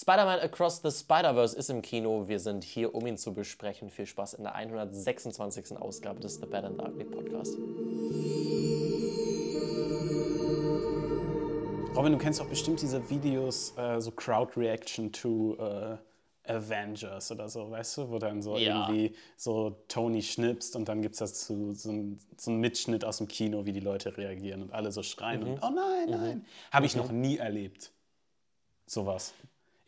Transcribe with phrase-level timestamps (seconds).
[0.00, 2.26] Spider-Man Across the Spider-Verse ist im Kino.
[2.26, 3.90] Wir sind hier, um ihn zu besprechen.
[3.90, 5.76] Viel Spaß in der 126.
[5.76, 7.58] Ausgabe des The Bad and the Ugly Podcast.
[11.94, 15.98] Robin, du kennst doch bestimmt diese Videos, äh, so Crowd Reaction to äh,
[16.50, 18.88] Avengers oder so, weißt du, wo dann so Ja.
[18.88, 23.18] irgendwie so Tony schnipst und dann gibt es dazu so, ein, so einen Mitschnitt aus
[23.18, 26.46] dem Kino, wie die Leute reagieren und alle so schreien und oh nein, nein.
[26.72, 27.92] Habe ich noch nie erlebt.
[28.86, 29.34] Sowas.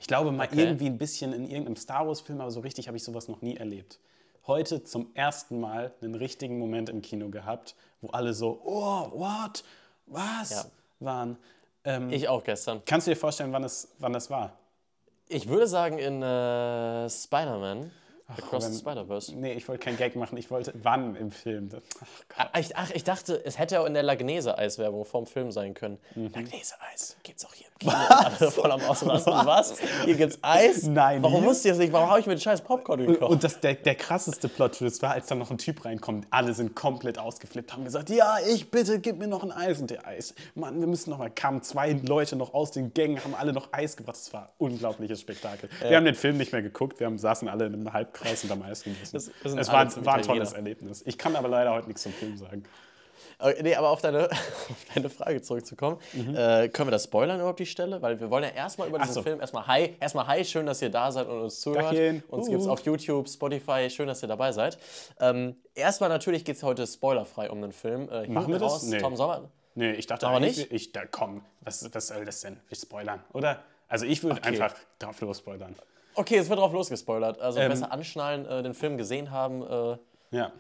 [0.03, 0.61] Ich glaube mal Okay.
[0.61, 3.57] irgendwie ein bisschen in irgendeinem Star Wars-Film, aber so richtig habe ich sowas noch nie
[3.57, 4.01] erlebt.
[4.49, 9.63] Heute zum ersten Mal einen richtigen Moment im Kino gehabt, wo alle so, oh, what,
[10.07, 10.65] was Ja.
[10.99, 11.37] waren.
[11.85, 12.83] Ähm, Ich auch gestern.
[12.85, 14.59] Kannst du dir vorstellen, wann, es, wann das war?
[15.29, 17.93] Ich würde sagen in äh, Spider-Man
[18.39, 19.35] Across the Spider-Verse.
[19.37, 21.69] Nee, ich wollte kein Gag machen, ich wollte wann im Film.
[21.69, 21.83] Das-
[22.37, 25.99] Ach, ich, ach, ich dachte, es hätte auch in der Lagnese-Eiswerbung vorm Film sein können.
[26.15, 26.31] Mhm.
[26.35, 27.93] Lagnese-Eis gibt's auch hier im Kino.
[27.93, 29.33] Alle voll am Ausrasten.
[29.33, 29.79] Was?
[30.05, 30.85] Hier gibt's Eis?
[30.85, 31.93] Nein, Warum wusste ich das nicht?
[31.93, 33.31] Warum habe ich mir den scheiß Popcorn gekauft?
[33.33, 36.75] Und das, der, der krasseste Plot-Twist war, als dann noch ein Typ reinkommt, alle sind
[36.75, 39.81] komplett ausgeflippt, haben gesagt, ja, ich bitte, gib mir noch ein Eis.
[39.81, 43.23] Und der Eis, Mann, wir müssen noch mal, kamen zwei Leute noch aus den Gängen,
[43.23, 44.17] haben alle noch Eis gebracht.
[44.17, 45.69] Das war ein unglaubliches Spektakel.
[45.87, 47.93] Wir haben den Film nicht mehr geguckt, wir haben, saßen alle in einem
[48.23, 49.11] Halbkreis und haben Eis gegessen.
[49.13, 51.03] Das- das es war, war ein tolles Erlebnis.
[51.07, 52.65] Ich kann aber leider heute nichts zum Film sagen.
[53.39, 57.59] Okay, nee, aber auf deine, auf deine Frage zurückzukommen, äh, können wir das spoilern überhaupt
[57.59, 58.01] die Stelle?
[58.01, 59.23] Weil wir wollen ja erstmal über diesen so.
[59.23, 61.87] Film, erstmal hi, erstmal hi, schön, dass ihr da seid und uns zuhört.
[61.87, 62.23] Dachchen.
[62.29, 62.51] Uns Uh.
[62.51, 64.79] gibt es auf YouTube, Spotify, schön, dass ihr dabei seid.
[65.19, 68.09] Ähm, erstmal natürlich geht es heute spoilerfrei um den Film.
[68.11, 68.83] Äh, Machen wir das?
[68.85, 68.99] Nee.
[68.99, 69.51] Tom Sommer.
[69.75, 70.71] Nee, ich dachte Aber nicht?
[70.71, 72.61] ich, da komm, was, was soll das denn?
[72.69, 73.63] Wir spoilern, oder?
[73.89, 74.49] Also ich würde Okay.
[74.51, 75.75] einfach drauf los spoilern.
[76.15, 77.41] Okay, es wird drauf losgespoilert.
[77.41, 77.71] Also Ähm.
[77.71, 79.63] besser anschnallen, äh, den Film gesehen haben.
[79.63, 79.97] Äh,
[80.31, 80.53] Ja.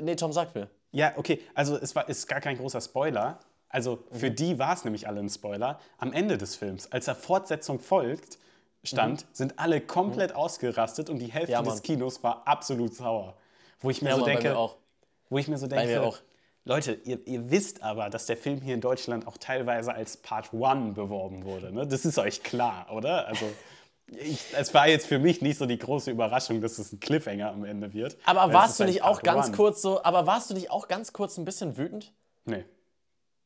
[0.00, 0.68] nee, Tom, sag mir.
[0.92, 3.38] Ja, okay, also es war, ist gar kein großer Spoiler.
[3.68, 4.36] Also für Mhm.
[4.36, 5.78] die war es nämlich alle ein Spoiler.
[5.98, 8.38] Am Ende des Films, als der Fortsetzung folgt,
[8.84, 11.66] stand, sind alle komplett ausgerastet und die Hälfte Mhm.
[11.66, 11.82] Ja, des.
[11.82, 13.34] Kinos war absolut sauer.
[13.80, 14.56] Wo ich mir Ja, so Mann, denke,
[15.28, 16.12] wo ich mir so denke, mir.
[16.64, 20.52] Leute, ihr, ihr wisst aber, dass der Film hier in Deutschland auch teilweise als Part
[20.52, 21.72] 1 beworben wurde.
[21.72, 21.86] Ne?
[21.86, 23.26] Das ist euch klar, oder?
[23.28, 23.44] Also
[24.08, 27.50] ich, es war jetzt für mich nicht so die große Überraschung, dass es ein Cliffhanger
[27.50, 28.16] am Ende wird.
[28.24, 29.56] Aber warst ist du nicht auch Part ganz One.
[29.56, 32.12] kurz so, aber warst du nicht auch ganz kurz ein bisschen wütend?
[32.44, 32.64] Nee.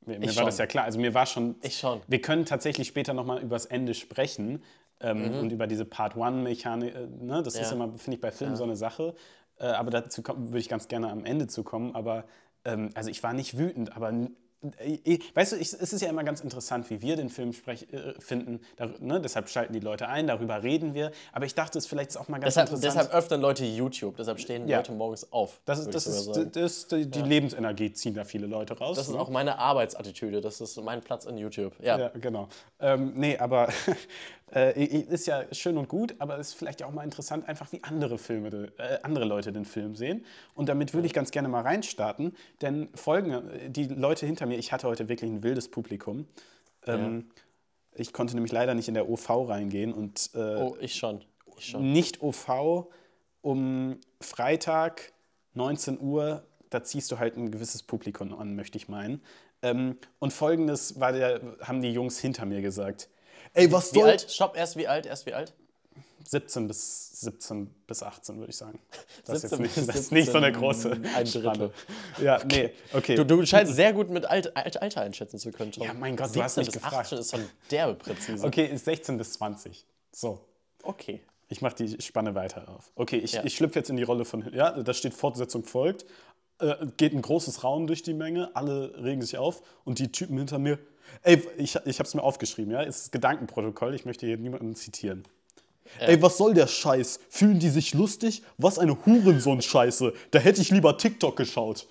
[0.06, 0.84] Mir, mir war das ja klar.
[0.84, 1.56] Also mir war schon.
[1.62, 2.00] Ich schon.
[2.08, 4.62] Wir können tatsächlich später nochmal über das Ende sprechen
[5.00, 5.38] ähm, Mhm.
[5.38, 6.94] und über diese Part-One-Mechanik.
[6.94, 7.42] Äh, ne?
[7.42, 7.72] Das ist Ja.
[7.76, 9.14] immer, finde ich, bei Filmen so eine Sache.
[9.58, 11.94] Äh, aber dazu würde ich ganz gerne am Ende zu kommen.
[11.94, 12.24] Aber
[12.64, 14.12] ähm, also ich war nicht wütend, aber.
[14.78, 17.86] Äh, Weißt du, ich, es ist ja immer ganz interessant, wie wir den Film sprech,
[17.92, 18.60] äh, finden.
[18.76, 19.20] Da, ne?
[19.20, 21.12] Deshalb schalten die Leute ein, darüber reden wir.
[21.32, 22.94] Aber ich dachte, es vielleicht ist auch mal ganz Deshalb, interessant.
[22.94, 24.78] deshalb öffnen Leute YouTube, deshalb stehen Ja.
[24.78, 25.60] Leute morgens auf.
[25.64, 28.96] das ist, das ist, das ist die, die Lebensenergie ziehen da viele Leute raus.
[28.96, 29.20] Das ist ne?
[29.20, 31.74] auch meine Arbeitsattitüde, das ist mein Platz in YouTube.
[31.80, 31.98] Ja.
[31.98, 32.48] Ja, genau.
[32.80, 33.68] Ähm, nee, aber
[34.54, 37.70] äh, ist ja schön und gut, aber es ist vielleicht ja auch mal interessant, einfach
[37.72, 40.24] wie andere Filme, äh, andere Leute den Film sehen.
[40.54, 44.72] Und damit würde ich ganz gerne mal reinstarten, denn folgende, die Leute hinter mir, ich
[44.72, 46.26] hatte heute wirklich ein wildes Publikum.
[46.86, 47.30] Ähm,
[47.94, 51.22] Ich konnte nämlich leider nicht in der OV reingehen und äh, Oh, ich schon.
[51.58, 51.92] Ich schon.
[51.92, 52.86] nicht OV
[53.42, 55.12] um Freitag
[55.54, 59.20] 19 Uhr, da ziehst du halt ein gewisses Publikum an, möchte ich meinen.
[59.62, 63.08] Ähm, und folgendes war der, haben die Jungs hinter mir gesagt.
[63.54, 64.10] Ey, was Wie soll...
[64.10, 64.30] alt?
[64.30, 65.06] Stopp, erst wie alt?
[65.06, 65.52] Erst wie alt?
[66.26, 68.78] 17 bis 17 bis 18, würde ich sagen.
[69.24, 71.70] Das ist 17 jetzt nicht, das ist nicht so eine 17, große ein Spanne.
[72.22, 73.16] Ja, nee, okay.
[73.16, 75.84] Du, du scheinst sehr gut mit alt, alt, Alter einschätzen zu können, Tom.
[75.84, 77.06] Ja, mein Gott, du hast 17 mich bis gefragt.
[77.06, 78.46] 18 ist schon derbe präzise.
[78.46, 79.84] okay, ist 16 bis 20.
[80.12, 80.40] So.
[80.82, 81.20] Okay.
[81.48, 82.92] Ich mache die Spanne weiter auf.
[82.94, 83.44] Okay, ich, Ja.
[83.44, 84.48] ich schlüpfe jetzt in die Rolle von.
[84.54, 86.06] Ja, da steht Fortsetzung folgt.
[86.60, 90.38] Äh, geht ein großes Raunen durch die Menge, alle regen sich auf und die Typen
[90.38, 90.78] hinter mir.
[91.22, 94.74] Ey, ich, ich habe es mir aufgeschrieben, ja, es ist Gedankenprotokoll, ich möchte hier niemanden
[94.74, 95.24] zitieren.
[95.98, 97.20] Ey, was soll der Scheiß?
[97.28, 98.42] Fühlen die sich lustig?
[98.58, 100.12] Was eine Hurensohn-Scheiße.
[100.30, 101.86] Da hätte ich lieber TikTok geschaut.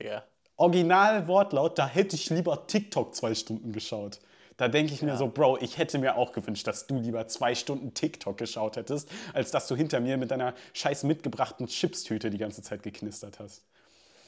[0.00, 0.24] Digga.
[0.56, 4.20] Original Wortlaut, da hätte ich lieber TikTok zwei Stunden geschaut.
[4.56, 7.56] Da denke ich mir so, Bro, ich hätte mir auch gewünscht, dass du lieber zwei
[7.56, 12.38] Stunden TikTok geschaut hättest, als dass du hinter mir mit deiner scheiß mitgebrachten Chipstüte die
[12.38, 13.64] ganze Zeit geknistert hast.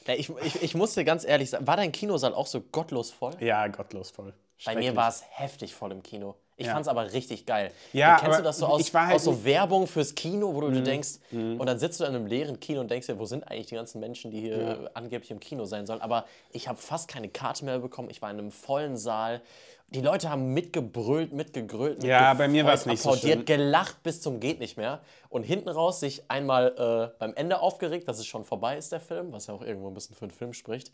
[0.07, 3.11] Ja, ich, ich, ich muss dir ganz ehrlich sagen, war dein Kinosaal auch so gottlos
[3.11, 3.33] voll?
[3.41, 4.33] Ja, gottlos voll.
[4.65, 6.35] Bei mir war es heftig voll im Kino.
[6.55, 6.73] Ich Ja.
[6.73, 7.71] fand es aber richtig geil.
[7.93, 9.43] Ja, kennst aber du das so aus, ich war halt aus so Mhm.
[9.45, 12.79] Werbung fürs Kino, wo du dir denkst, und dann sitzt du in einem leeren Kino
[12.81, 14.55] und denkst dir, wo sind eigentlich die ganzen Menschen, die hier
[14.85, 16.01] äh, angeblich im Kino sein sollen?
[16.01, 18.09] Aber ich habe fast keine Karte mehr bekommen.
[18.09, 19.41] Ich war in einem vollen Saal
[19.89, 22.03] Die Leute haben mitgebrüllt, mitgegrölt.
[22.03, 23.65] Ja, bei mir war's mitgefreut, nicht so applaudiert, schön.
[23.65, 25.01] gelacht bis zum geht nicht mehr.
[25.29, 28.99] Und hinten raus sich einmal äh, beim Ende aufgeregt, dass es schon vorbei ist, der
[28.99, 30.91] Film, was ja auch irgendwo ein bisschen für einen Film spricht.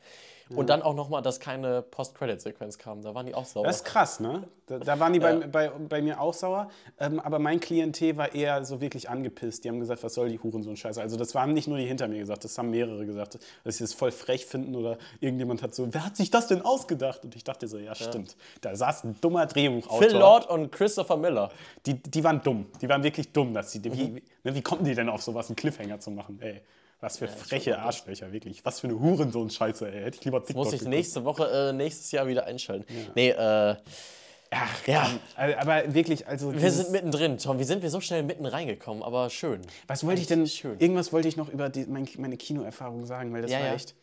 [0.50, 3.01] Und dann auch nochmal, dass keine Post-Credit-Sequenz kam.
[3.01, 3.66] Da waren die auch sauer.
[3.66, 4.48] Das ist krass, ne?
[4.68, 6.69] Da, da waren die bei, bei, bei mir auch sauer.
[7.00, 9.63] Ähm, aber mein Klientel war eher so wirklich angepisst.
[9.63, 11.01] Die haben gesagt, was soll die Hurensohn-Scheiße?
[11.01, 13.84] Also das haben nicht nur die hinter mir gesagt, das haben mehrere gesagt, dass sie
[13.84, 17.24] das voll frech finden oder irgendjemand hat so, wer hat sich das denn ausgedacht?
[17.24, 18.36] Und ich dachte so, ja, stimmt.
[18.62, 20.01] Da saß ein dummer Drehbuchautor.
[20.01, 21.50] Phil Lord und Christopher Miller.
[21.85, 22.65] Die, die waren dumm.
[22.81, 23.53] Die waren wirklich dumm.
[23.53, 23.94] Dass die, Mhm.
[23.94, 26.38] wie, wie, ne, wie konnten die denn auf sowas einen Cliffhanger zu machen?
[26.41, 26.62] Ey,
[27.00, 28.63] was für freche Arschlöcher, wirklich.
[28.65, 30.03] Was für eine Hurensohn-Scheiße, ey.
[30.03, 30.95] Hätte ich lieber TikTok Muss ich geguckt.
[30.95, 32.85] nächste Woche, äh, nächstes Jahr wieder einschalten.
[33.15, 33.75] Nee, äh,
[34.56, 35.09] Ach, ja.
[35.36, 36.53] Also, Aber wirklich, also.
[36.53, 37.57] Wir sind mittendrin, Tom.
[37.57, 39.01] Wie sind wir so schnell mitten reingekommen?
[39.01, 39.62] Aber schön.
[39.88, 40.45] Was wollte ich denn?
[40.45, 40.79] Schön.
[40.79, 43.74] Irgendwas wollte ich noch über die, mein, meine Kinoerfahrung sagen, weil das Ja, war ja.
[43.74, 43.95] echt.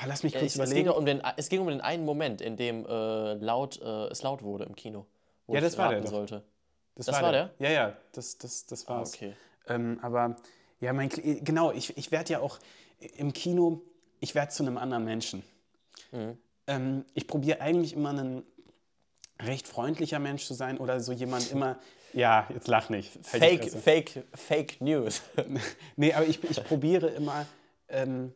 [0.00, 0.98] Ah, lass mich Ja, kurz es, es, ging überlegen.
[0.98, 4.42] um den, es ging um den einen Moment, in dem äh, laut, äh, es laut
[4.42, 5.06] wurde im Kino.
[5.46, 6.42] Wo Ja, ich das war der sollte.
[6.94, 9.14] das, das war Ja, ja, das, das, das war's.
[9.14, 9.34] okay.
[9.68, 10.36] Ähm, aber
[10.80, 12.58] ja, mein, genau, ich, ich werde ja auch
[13.16, 13.82] im Kino,
[14.20, 15.42] ich werde zu einem anderen Menschen.
[16.12, 16.38] Mhm.
[16.66, 18.42] Ähm, ich probiere eigentlich immer ein
[19.42, 21.78] recht freundlicher Mensch zu sein oder so jemand immer.
[22.12, 23.12] Ja, jetzt lach nicht.
[23.32, 23.70] Halt Fake.
[23.70, 25.22] Fake, Fake News.
[25.96, 27.46] Nee, aber ich, ich probiere immer,
[27.88, 28.32] ähm,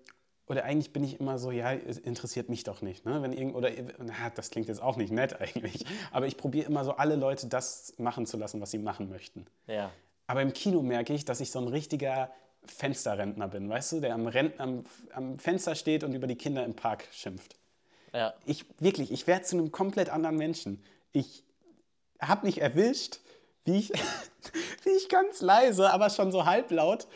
[0.46, 3.06] oder eigentlich bin ich immer so, ja, es interessiert mich doch nicht.
[3.06, 3.22] Ne?
[3.22, 6.84] Wenn irgend, oder, na, das klingt jetzt auch nicht nett eigentlich, aber ich probiere immer
[6.84, 9.46] so, alle Leute das machen zu lassen, was sie machen möchten.
[9.66, 9.90] ja.
[10.26, 12.30] Aber im Kino merke ich, dass ich so ein richtiger
[12.64, 16.64] Fensterrentner bin, weißt du, der am, Rent, am, am Fenster steht und über die Kinder
[16.64, 17.56] im Park schimpft.
[18.14, 18.32] Ja.
[18.46, 20.82] Ich wirklich, ich werde zu einem komplett anderen Menschen.
[21.12, 21.44] Ich
[22.20, 23.20] habe mich erwischt,
[23.64, 23.92] wie ich,
[24.84, 27.06] wie ich ganz leise, aber schon so halblaut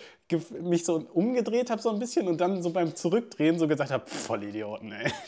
[0.61, 4.05] mich so umgedreht habe so ein bisschen und dann so beim Zurückdrehen so gesagt habe,
[4.07, 5.13] voll Idioten, ey.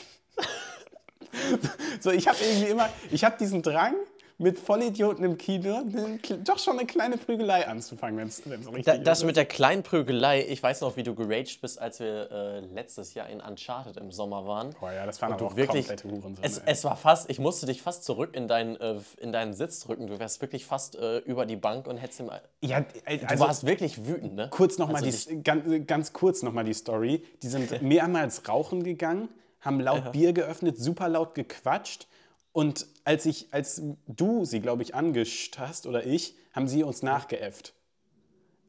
[2.01, 3.95] So, ich habe irgendwie immer, ich habe diesen Drang,
[4.41, 8.97] mit Vollidioten im Kino eine- doch schon eine kleine Prügelei anzufangen, wenn es richtig Da,
[8.97, 9.25] das ist.
[9.25, 13.13] mit der kleinen Prügelei, ich weiß noch, wie du geraged bist, als wir äh, letztes
[13.15, 14.75] Jahr in Uncharted im Sommer waren.
[14.81, 16.39] Boah, ja, das waren aber du auch wirklich, komplette Hurensöhne.
[16.47, 19.81] es, es war fast, ich musste dich fast zurück in, dein, äh, in deinen Sitz
[19.81, 20.07] drücken.
[20.07, 22.31] Du wärst wirklich fast äh, über die Bank und hättest ihm.
[22.63, 22.87] ja, Du
[23.27, 24.49] also, warst wirklich wütend, ne?
[24.51, 27.23] kurz noch mal Also die, ganz, ganz kurz nochmal die Story.
[27.43, 29.29] Die sind mehrmals rauchen gegangen,
[29.61, 32.07] haben laut Bier geöffnet, super laut gequatscht.
[32.53, 37.03] Und als, ich, als du sie, glaube ich, angescht hast oder ich, haben sie uns
[37.03, 37.75] nachgeäfft.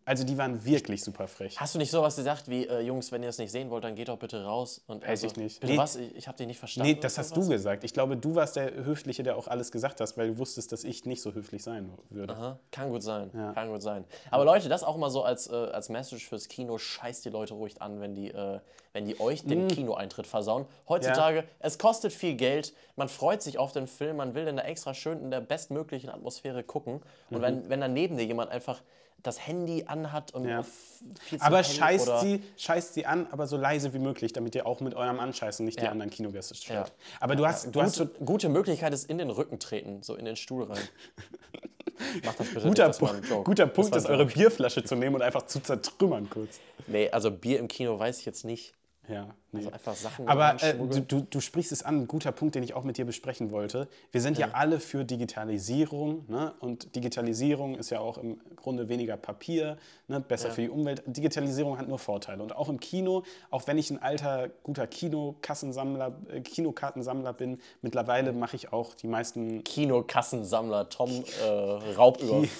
[0.03, 1.59] Also die waren wirklich super frech.
[1.59, 3.94] Hast du nicht sowas gesagt wie, äh, Jungs, wenn ihr es nicht sehen wollt, dann
[3.95, 4.81] geht doch bitte raus?
[4.88, 5.59] Und Weiß ich nicht.
[5.59, 5.77] Bitte Nee.
[5.77, 5.95] was?
[5.95, 6.89] Ich, ich habe dich nicht verstanden.
[6.92, 7.83] Nee, das hast du gesagt.
[7.83, 10.83] Ich glaube, du warst der Höfliche, der auch alles gesagt hast, weil du wusstest, dass
[10.83, 12.33] ich nicht so höflich sein würde.
[12.36, 13.30] Aha, kann gut sein.
[13.53, 14.03] Kann gut sein.
[14.31, 17.53] Aber Leute, das auch mal so als, äh, als Message fürs Kino, scheißt die Leute
[17.53, 18.59] ruhig an, wenn die, äh,
[18.94, 19.50] wenn die euch Mm.
[19.50, 20.65] den Kinoeintritt versauen.
[20.89, 24.63] Heutzutage, es kostet viel Geld, man freut sich auf den Film, man will den da
[24.63, 27.01] extra schön in der bestmöglichen Atmosphäre gucken.
[27.30, 27.42] Und Mhm.
[27.44, 28.81] wenn, wenn dann neben dir jemand einfach
[29.24, 30.64] das Handy anhat und Ja.
[30.64, 34.66] viel zu Aber scheißt sie, scheißt sie an, aber so leise wie möglich, damit ihr
[34.66, 35.92] auch mit eurem Anscheißen nicht die Ja.
[35.92, 36.90] anderen Kinogäste stört.
[36.90, 36.94] Ja.
[37.20, 40.16] Aber du hast, du hast so, Gute, gute Möglichkeit ist in den Rücken treten, so
[40.16, 40.82] in den Stuhl rein.
[42.26, 43.44] Macht das bitte guter, nicht, das Joke.
[43.44, 44.26] guter Punkt ist, eure.
[44.26, 46.60] Bierflasche zu nehmen und einfach zu zertrümmern kurz.
[46.88, 48.74] Nee, also Bier im Kino weiß ich jetzt nicht.
[49.07, 49.59] Ja, nee.
[49.59, 52.62] Also einfach Sachen Aber äh, du, du, du sprichst es an, ein guter Punkt, den
[52.62, 53.88] ich auch mit dir besprechen wollte.
[54.12, 56.53] Wir sind ja, alle für Digitalisierung ne?
[56.59, 59.77] und Digitalisierung ist ja auch im Grunde weniger Papier,
[60.07, 60.19] ne?
[60.19, 61.01] besser für die Umwelt.
[61.07, 66.15] Digitalisierung hat nur Vorteile und auch im Kino, auch wenn ich ein alter, guter Kinokassensammler,
[66.31, 71.95] äh, Kinokartensammler bin, mittlerweile mache ich auch die meisten Kinokassensammler Tom äh,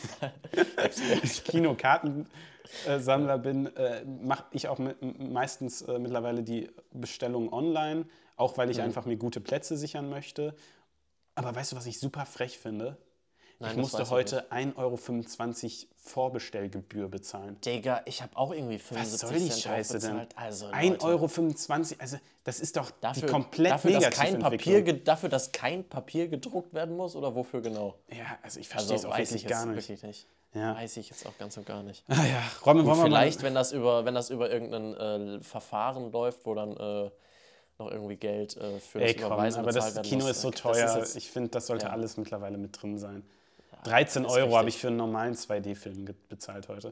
[2.62, 2.82] Raubüberfall.
[2.84, 8.70] Kinokartensammler bin, äh, mache ich auch me- meistens äh, mittlerweile die Bestellung online, auch weil
[8.70, 8.84] ich Mhm.
[8.86, 10.56] einfach mir gute Plätze sichern möchte.
[11.36, 12.98] Aber weißt du, was ich super frech finde?
[13.60, 14.76] Nein, ich musste heute 1,25
[15.88, 17.62] Euro Vorbestellgebühr bezahlen.
[17.62, 20.28] Digga, ich habe auch irgendwie Was 75 soll die Cent Scheiße denn?
[20.36, 21.30] Also, 1,25 Leute, Euro,
[22.00, 26.28] also das ist doch dafür, die komplett dafür, dass kein Papier, dafür, dass kein Papier
[26.28, 28.00] gedruckt werden muss oder wofür genau?
[28.10, 29.88] Ja, also ich verstehe Also es auch wirklich ich gar nicht.
[29.88, 30.28] wirklich nicht.
[30.54, 30.76] Ja.
[30.76, 32.04] Weiß ich jetzt auch ganz und gar nicht.
[32.10, 33.46] Ah ja, wollen wir Vielleicht, mal...
[33.48, 34.96] wenn das über, wenn das über irgendein
[35.40, 37.10] äh, Verfahren läuft, wo dann äh,
[37.80, 40.32] noch irgendwie Geld äh, für Ey, das komm, Überweisen aber bezahlt das Kino muss.
[40.32, 40.98] ist so Das teuer.
[41.00, 41.92] jetzt- ich finde, das sollte ja.
[41.94, 43.24] alles mittlerweile mit drin sein.
[43.86, 46.92] 13 ist Euro habe ich für einen normalen 2D-Film ge- bezahlt heute.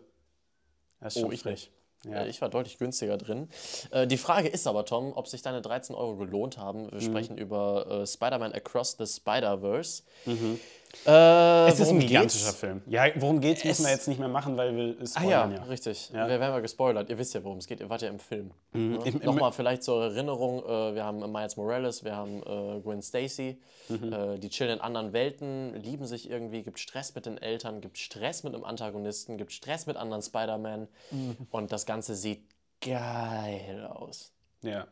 [1.02, 1.70] Das ist Oh, schon ich frech.
[2.06, 2.12] nicht.
[2.14, 2.22] Ja.
[2.24, 3.50] Äh, Ich war deutlich günstiger drin.
[3.92, 6.86] Äh, die Frage ist aber, Tom, ob sich deine 13 Euro gelohnt haben.
[6.86, 6.92] Mhm.
[6.94, 10.04] Wir sprechen über äh, Spider-Man Across the Spider-Verse.
[10.26, 10.60] Mhm.
[11.06, 12.60] Äh, Es ist ein gigantischer geht's?
[12.60, 12.82] Film.
[12.88, 15.44] Ja, worum geht's, müssen wir Es- jetzt nicht mehr machen, weil wir es Ah ja,
[15.46, 16.10] spoilern, richtig.
[16.10, 16.28] Ja.
[16.28, 17.10] Wir werden mal gespoilert.
[17.10, 17.80] Ihr wisst ja, worum es geht.
[17.80, 18.52] Ihr wart ja im Film.
[18.74, 18.98] Ne?
[19.06, 23.02] Im- im- Nochmal vielleicht zur Erinnerung: äh, Wir haben Miles Morales, wir haben äh, Gwen
[23.02, 23.60] Stacy.
[23.88, 24.14] Mhm.
[24.14, 27.98] Äh, die chillen in anderen Welten, lieben sich irgendwie, gibt Stress mit den Eltern, gibt
[27.98, 30.88] Stress mit einem Antagonisten, gibt Stress mit anderen Spider-Man.
[31.12, 31.38] Mhm.
[31.52, 32.42] Und das Ganze sieht
[32.82, 34.32] geil aus.
[34.62, 34.88] Ja.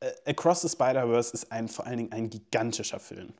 [0.00, 3.32] Äh, Across the Spider-Verse ist ein, vor allen Dingen ein gigantischer Film,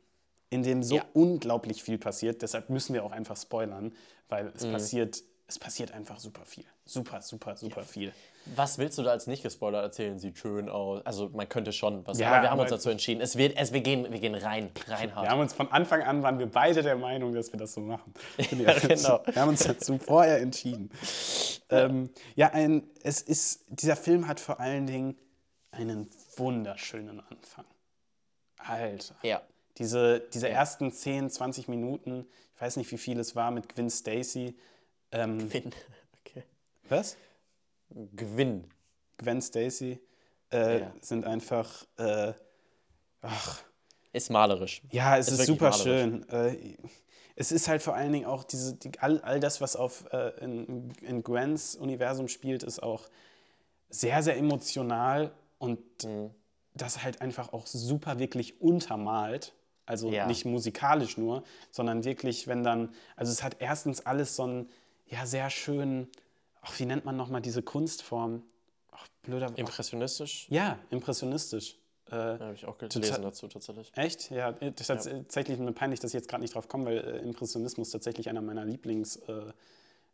[0.50, 1.04] in dem so Ja.
[1.14, 2.42] unglaublich viel passiert.
[2.42, 3.92] Deshalb müssen wir auch einfach spoilern,
[4.28, 4.52] weil Mhm.
[4.56, 6.64] es passiert, es passiert einfach super viel.
[6.84, 8.12] Super, super, super viel.
[8.56, 10.18] Was willst du da als nicht gespoilert erzählen?
[10.18, 11.04] Sieht schön aus.
[11.06, 12.18] Also, man könnte schon was.
[12.18, 13.20] Ja, aber wir haben aber- uns dazu entschieden.
[13.20, 15.26] Es wird, es, wir, gehen, wir gehen rein, rein hart.
[15.26, 17.80] Wir haben uns von Anfang an waren wir beide der Meinung, dass wir das so
[17.80, 18.12] machen.
[18.58, 19.22] Ja, genau.
[19.26, 20.90] Wir haben uns dazu vorher entschieden.
[21.68, 25.16] Ähm, ja, ein, es ist, dieser Film hat vor allen Dingen
[25.72, 27.64] einen wunderschönen Anfang.
[28.58, 29.14] Alter.
[29.22, 29.42] Ja.
[29.78, 33.90] Diese, diese ersten 10, 20 Minuten, ich weiß nicht, wie viel es war mit Gwen
[33.90, 34.56] Stacy.
[35.12, 35.70] Ähm, Gewinn.
[36.26, 36.44] Okay.
[36.88, 37.16] was?
[37.90, 38.64] Gewinn.
[39.18, 39.98] Gwen Stacy
[40.52, 40.92] äh, Ja.
[41.00, 41.86] sind einfach.
[41.96, 42.34] Äh,
[43.22, 43.62] ach,
[44.12, 44.82] Ist malerisch.
[44.90, 45.82] Ja, es Ist ist, super malerisch.
[45.82, 46.28] schön.
[46.28, 46.76] Äh,
[47.36, 50.28] es ist halt vor allen Dingen auch diese, die, all, all das, was auf, äh,
[50.44, 53.08] in, in Gwens Universum spielt, ist auch
[53.88, 56.30] sehr, sehr emotional und Mhm.
[56.74, 59.54] das halt einfach auch super wirklich untermalt.
[59.86, 60.26] Also Ja.
[60.26, 64.70] nicht musikalisch nur, sondern wirklich, wenn dann, also es hat erstens alles so einen,
[65.06, 66.08] ja, sehr schönen,
[66.62, 68.42] ach, wie nennt man nochmal diese Kunstform?
[68.92, 70.46] Ach, blöder, ach, Impressionistisch.
[70.50, 71.76] ja, impressionistisch.
[72.10, 73.92] Äh, Habe ich auch gelesen dazu tatsächlich.
[73.96, 74.30] Echt?
[74.30, 77.18] Ja, das ist tatsächlich mir peinlich, dass ich jetzt gerade nicht drauf komme, weil äh,
[77.18, 79.52] Impressionismus tatsächlich einer meiner Lieblings, äh,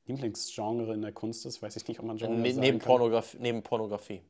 [0.07, 1.63] Lieblingsgenre in der Kunst ist.
[1.63, 2.79] Weiß ich nicht, ob man Genre Ne neben.
[2.79, 4.23] Pornografie, neben Pornografie.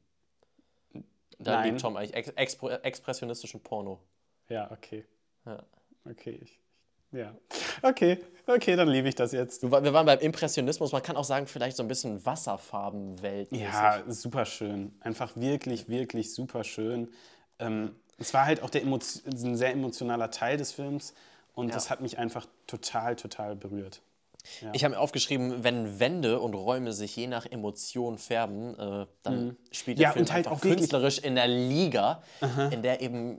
[1.38, 1.70] Da Nein.
[1.70, 4.00] liebt Tom eigentlich ex expressionistischen Porno.
[4.48, 5.04] Ja, okay.
[5.46, 5.62] Ja.
[6.08, 6.38] Okay.
[6.42, 6.58] Ich,
[7.12, 7.34] ja.
[7.82, 9.62] Okay, okay, dann liebe ich das jetzt.
[9.62, 13.52] Du, wir waren beim Impressionismus, man kann auch sagen, vielleicht so ein bisschen Wasserfarbenwelt.
[13.52, 14.92] Ja, super schön.
[15.00, 17.08] Einfach wirklich, wirklich super schön.
[17.58, 21.14] Ähm, es war halt auch der ein sehr emotionaler Teil des Films
[21.54, 21.74] und Ja.
[21.74, 24.02] das hat mich einfach total, total berührt.
[24.72, 29.56] Ich habe mir aufgeschrieben, wenn Wände und Räume sich je nach Emotion färben, äh, dann
[29.72, 32.22] spielt der Ja, Film halt einfach auch wirklich- künstlerisch in der Liga,
[32.70, 33.38] in der eben,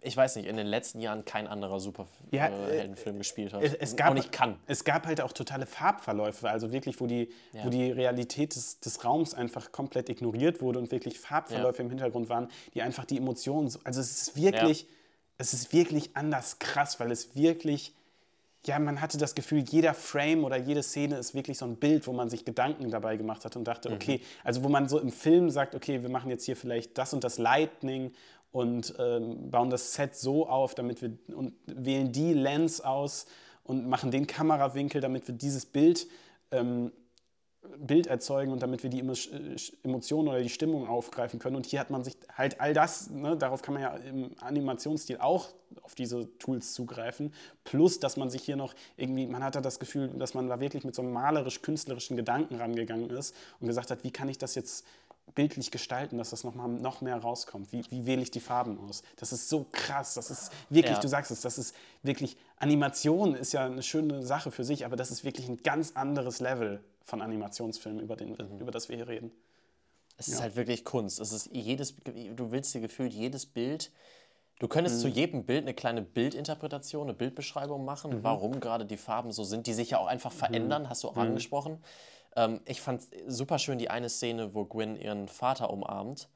[0.00, 3.62] ich weiß nicht, in den letzten Jahren kein anderer Ja, Superheldenfilm gespielt hat.
[3.62, 4.56] Es, gab, und ich kann.
[4.66, 7.64] es gab halt auch totale Farbverläufe, also wirklich, wo die, Ja.
[7.64, 12.28] wo die Realität des, des Raums einfach komplett ignoriert wurde und wirklich Farbverläufe im Hintergrund
[12.28, 14.86] waren, die einfach die Emotionen, so, also es ist wirklich,
[15.36, 17.92] es ist wirklich anders krass, weil es wirklich,
[18.66, 22.06] ja, man hatte das Gefühl, jeder Frame oder jede Szene ist wirklich so ein Bild,
[22.06, 25.10] wo man sich Gedanken dabei gemacht hat und dachte, okay, also wo man so im
[25.10, 28.12] Film sagt, okay, wir machen jetzt hier vielleicht das und das Lightning
[28.52, 33.26] und ähm, bauen das Set so auf, damit wir und wählen die Lens aus
[33.64, 36.06] und machen den Kamerawinkel, damit wir dieses Bild
[36.50, 36.92] ähm,
[37.76, 39.12] Bild erzeugen und damit wir die Emo-
[39.82, 41.56] Emotionen oder die Stimmung aufgreifen können.
[41.56, 45.18] Und hier hat man sich halt all das, ne, darauf kann man ja im Animationsstil
[45.18, 45.48] auch
[45.82, 47.34] auf diese Tools zugreifen.
[47.64, 50.60] Plus, dass man sich hier noch irgendwie, man hat da das Gefühl, dass man da
[50.60, 54.54] wirklich mit so einem malerisch-künstlerischen Gedanken rangegangen ist und gesagt hat, wie kann ich das
[54.54, 54.86] jetzt
[55.34, 57.72] bildlich gestalten, dass das noch, mal, noch mehr rauskommt?
[57.72, 59.02] Wie, wie wähle ich die Farben aus?
[59.16, 60.14] Das ist so krass.
[60.14, 61.00] Das ist wirklich, Ja.
[61.00, 64.96] du sagst es, das ist wirklich, Animation ist ja eine schöne Sache für sich, aber
[64.96, 69.08] das ist wirklich ein ganz anderes Level von Animationsfilmen, über, den, über das wir hier
[69.08, 69.30] reden.
[70.16, 71.20] Es ist halt wirklich Kunst.
[71.20, 73.92] Es ist jedes, du willst dir gefühlt jedes Bild.
[74.58, 79.30] Du könntest zu jedem Bild eine kleine Bildinterpretation, eine Bildbeschreibung machen, warum gerade die Farben
[79.30, 81.78] so sind, die sich ja auch einfach verändern, hast du auch angesprochen.
[82.38, 86.28] Ähm, ich fand super schön die eine Szene, wo Gwen ihren Vater umarmt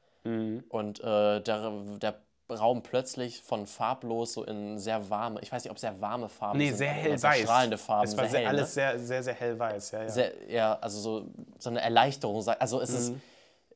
[0.69, 2.15] und äh, der, der
[2.49, 6.59] Raum plötzlich von farblos so in sehr warme, ich weiß nicht, ob sehr warme Farben
[6.59, 7.39] Nee, sind, sehr hellweiß.
[7.41, 8.73] strahlende Farben, Es war sehr hell, alles ne?
[8.73, 9.91] sehr, sehr, sehr hellweiß.
[9.91, 10.09] Ja, ja.
[10.09, 12.45] sehr, ja, also so, so eine Erleichterung.
[12.47, 12.95] Also es Mhm.
[12.97, 13.13] ist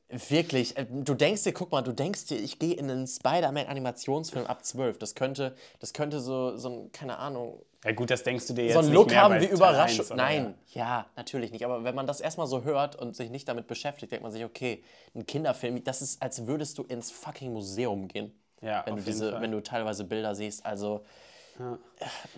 [0.09, 4.45] wirklich, äh, du denkst dir, guck mal, du denkst dir, ich gehe in einen Spider-Man-Animationsfilm
[4.45, 4.97] ab 12.
[4.99, 8.65] Das könnte, das könnte so, so ein, keine Ahnung, ja, gut, das denkst du dir
[8.65, 9.99] jetzt so einen Look haben wie Überraschung.
[9.99, 11.05] 1, aber Nein, ja.
[11.15, 11.63] natürlich nicht.
[11.63, 14.43] Aber wenn man das erstmal so hört und sich nicht damit beschäftigt, denkt man sich,
[14.43, 14.83] okay,
[15.15, 18.33] ein Kinderfilm, das ist, als würdest du ins fucking Museum gehen.
[18.61, 19.41] Ja, wenn du diese, Fall.
[19.41, 20.65] wenn du teilweise Bilder siehst.
[20.65, 21.05] Also,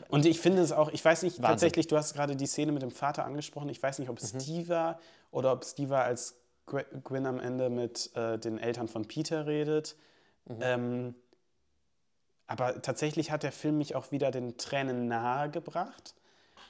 [0.10, 1.50] Und ich finde es auch, ich weiß nicht, Wahnsinn.
[1.52, 3.70] tatsächlich, du hast gerade die Szene mit dem Vater angesprochen.
[3.70, 4.40] Ich weiß nicht, ob es Mhm.
[4.40, 5.00] die war
[5.32, 6.36] oder ob es die war, als
[6.70, 9.96] Gw- Gwyn am Ende mit äh, den Eltern von Peter redet.
[10.46, 10.58] Mhm.
[10.62, 11.16] Ähm,
[12.48, 16.16] aber tatsächlich hat der Film mich auch wieder den Tränen nahe gebracht.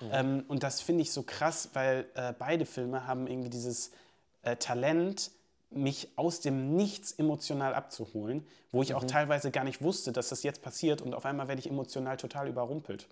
[0.01, 0.09] Mhm.
[0.11, 3.91] Ähm, und das finde ich so krass, weil äh, beide Filme haben irgendwie dieses
[4.41, 5.31] äh, Talent,
[5.71, 9.07] mich aus dem Nichts emotional abzuholen, wo ich auch Mhm.
[9.07, 12.47] teilweise gar nicht wusste, dass das jetzt passiert und auf einmal werde ich emotional total
[12.47, 13.07] überrumpelt.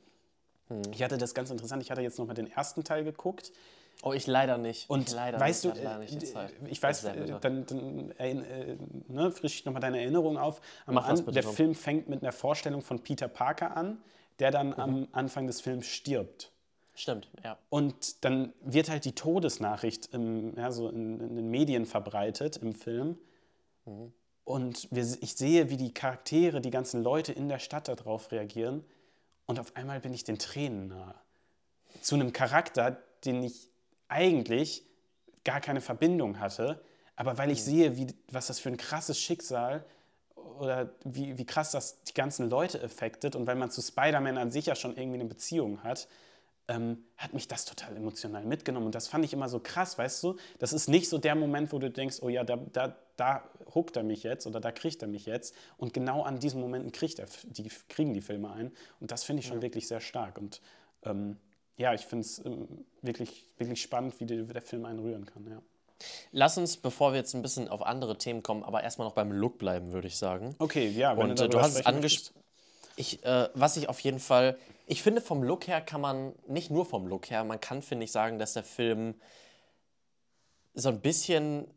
[0.91, 3.53] Ich hatte das ganz interessant, ich hatte jetzt nochmal den ersten Teil geguckt.
[4.03, 4.89] Oh, ich leider nicht.
[4.89, 6.53] Und ich leider weißt nicht, du, ich hatte leider nicht äh, Zeit.
[6.69, 8.77] ich weiß, äh, dann, dann äh,
[9.07, 10.61] ne, frisch ich nochmal deine Erinnerung auf.
[10.85, 11.53] Am An- der Tom.
[11.53, 13.97] Film fängt mit einer Vorstellung von Peter Parker an,
[14.39, 14.73] der dann Mhm.
[14.79, 16.51] am Anfang des Films stirbt.
[16.93, 17.57] Stimmt, ja.
[17.69, 22.73] Und dann wird halt die Todesnachricht im, ja, so in, in den Medien verbreitet im
[22.73, 23.17] Film.
[24.43, 28.83] Und wir, ich sehe, wie die Charaktere, die ganzen Leute in der Stadt darauf reagieren.
[29.45, 31.15] Und auf einmal bin ich den Tränen nahe.
[32.01, 33.69] Zu einem Charakter, den ich
[34.09, 34.83] eigentlich
[35.43, 36.81] gar keine Verbindung hatte.
[37.15, 39.85] Aber weil ich sehe, wie, was das für ein krasses Schicksal
[40.59, 44.51] oder wie, wie krass das die ganzen Leute affectet und weil man zu Spider-Man an
[44.51, 46.07] sich ja schon irgendwie eine Beziehung hat,
[46.67, 48.87] ähm, hat mich das total emotional mitgenommen.
[48.87, 50.35] Und das fand ich immer so krass, weißt du?
[50.59, 53.95] Das ist nicht so der Moment, wo du denkst, oh ja, da, da, da huckt
[53.95, 55.55] er mich jetzt oder da kriegt er mich jetzt.
[55.77, 58.71] Und genau an diesen Momenten kriegt er, die, kriegen die Filme ein.
[58.99, 60.37] Und das finde ich schon wirklich sehr stark.
[60.37, 60.61] Und
[61.03, 61.37] ähm,
[61.77, 65.25] ja, ich finde es ähm, wirklich, wirklich spannend, wie, die, wie der Film einen rühren
[65.25, 65.45] kann.
[65.49, 65.61] Ja.
[66.31, 69.31] Lass uns, bevor wir jetzt ein bisschen auf andere Themen kommen, aber erstmal noch beim
[69.31, 70.55] Look bleiben, würde ich sagen.
[70.59, 72.43] Okay, ja, wenn Und äh, du darüber hast es angesprochen.
[72.95, 74.57] Ich, äh, was ich auf jeden Fall,
[74.87, 78.05] ich finde vom Look her kann man, nicht nur vom Look her, man kann, finde
[78.05, 79.15] ich, sagen, dass der Film
[80.73, 81.67] so ein bisschen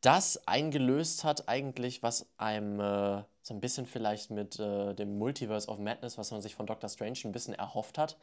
[0.00, 5.68] das eingelöst hat, eigentlich, was einem äh, so ein bisschen vielleicht mit äh, dem Multiverse
[5.68, 8.16] of Madness, was man sich von Doctor Strange ein bisschen erhofft hat.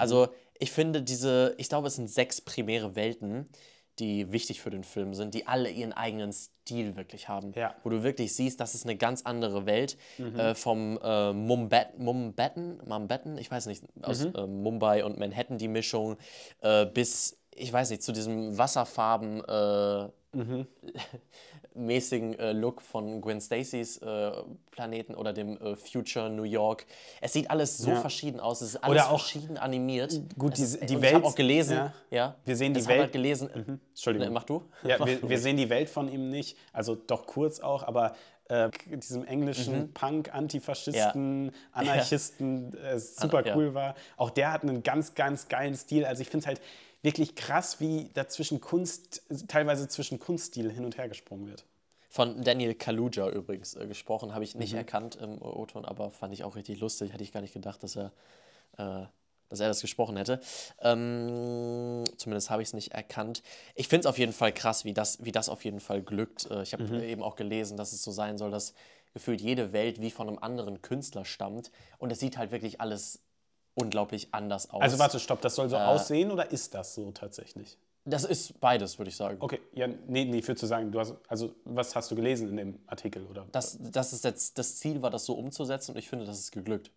[0.00, 0.28] Also,
[0.58, 3.48] ich finde diese, ich glaube, es sind sechs primäre Welten,
[4.00, 7.52] die wichtig für den Film sind, die alle ihren eigenen Stil wirklich haben.
[7.54, 7.76] Ja.
[7.84, 9.96] Wo du wirklich siehst, das ist eine ganz andere Welt.
[10.18, 15.68] Äh, vom äh, Mumbat Mumbatten, Mumbatten, ich weiß nicht, aus äh, Mumbai und Manhattan die
[15.68, 16.16] Mischung,
[16.62, 20.08] äh, bis, ich weiß nicht, zu diesem Wasserfarben äh,
[21.74, 24.32] mäßigen äh, Look von Gwen Stacys äh,
[24.70, 26.86] Planeten oder dem äh, Future New York.
[27.20, 28.00] Es sieht alles so Ja.
[28.00, 30.20] verschieden aus, es ist alles Oder auch- verschieden animiert.
[30.38, 31.92] Gut, die- ist, die und Ich habe Welt- auch gelesen, ja.
[32.10, 32.34] ja.
[32.44, 33.80] Wir sehen die ich habe Welt- halt gelesen.
[33.90, 34.28] Entschuldigung.
[34.28, 34.62] Ne, mach du.
[34.84, 38.14] Ja, wir, wir sehen die Welt von ihm nicht, also doch kurz auch, aber
[38.48, 39.92] äh, diesem englischen Mhm.
[39.94, 43.56] Punk, Antifaschisten, Anarchisten, äh, super ja.
[43.56, 43.94] cool war.
[44.16, 46.04] Auch der hat einen ganz, ganz geilen Stil.
[46.04, 46.60] Also ich finde es halt
[47.04, 51.64] wirklich krass, wie da zwischen Kunst, teilweise zwischen Kunststil hin und her gesprungen wird.
[52.08, 54.60] Von Daniel Kaluuya übrigens äh, gesprochen, habe ich Mhm.
[54.60, 57.12] nicht erkannt im O-Ton, aber fand ich auch richtig lustig.
[57.12, 58.12] Hätte ich gar nicht gedacht, dass er,
[58.78, 59.06] äh,
[59.48, 60.40] dass er das gesprochen hätte.
[60.80, 63.42] Ähm, zumindest habe ich es nicht erkannt.
[63.74, 66.50] Ich finde es auf jeden Fall krass, wie das, wie das auf jeden Fall glückt.
[66.50, 67.00] Äh, ich habe Mhm.
[67.02, 68.74] eben auch gelesen, dass es so sein soll, dass
[69.12, 71.70] gefühlt jede Welt wie von einem anderen Künstler stammt.
[71.98, 73.20] Und es sieht halt wirklich alles
[73.74, 74.82] unglaublich anders aus.
[74.82, 75.70] Also warte, stopp, das soll Äh.
[75.70, 77.78] so aussehen oder ist das so tatsächlich?
[78.06, 79.38] Das ist beides, würde ich sagen.
[79.40, 82.56] Okay, ja, nee, nee, für zu sagen, du hast, also was hast du gelesen in
[82.56, 83.46] dem Artikel oder?
[83.50, 86.52] Das, das, ist jetzt, das Ziel war, das so umzusetzen und ich finde, das ist
[86.52, 86.90] geglückt.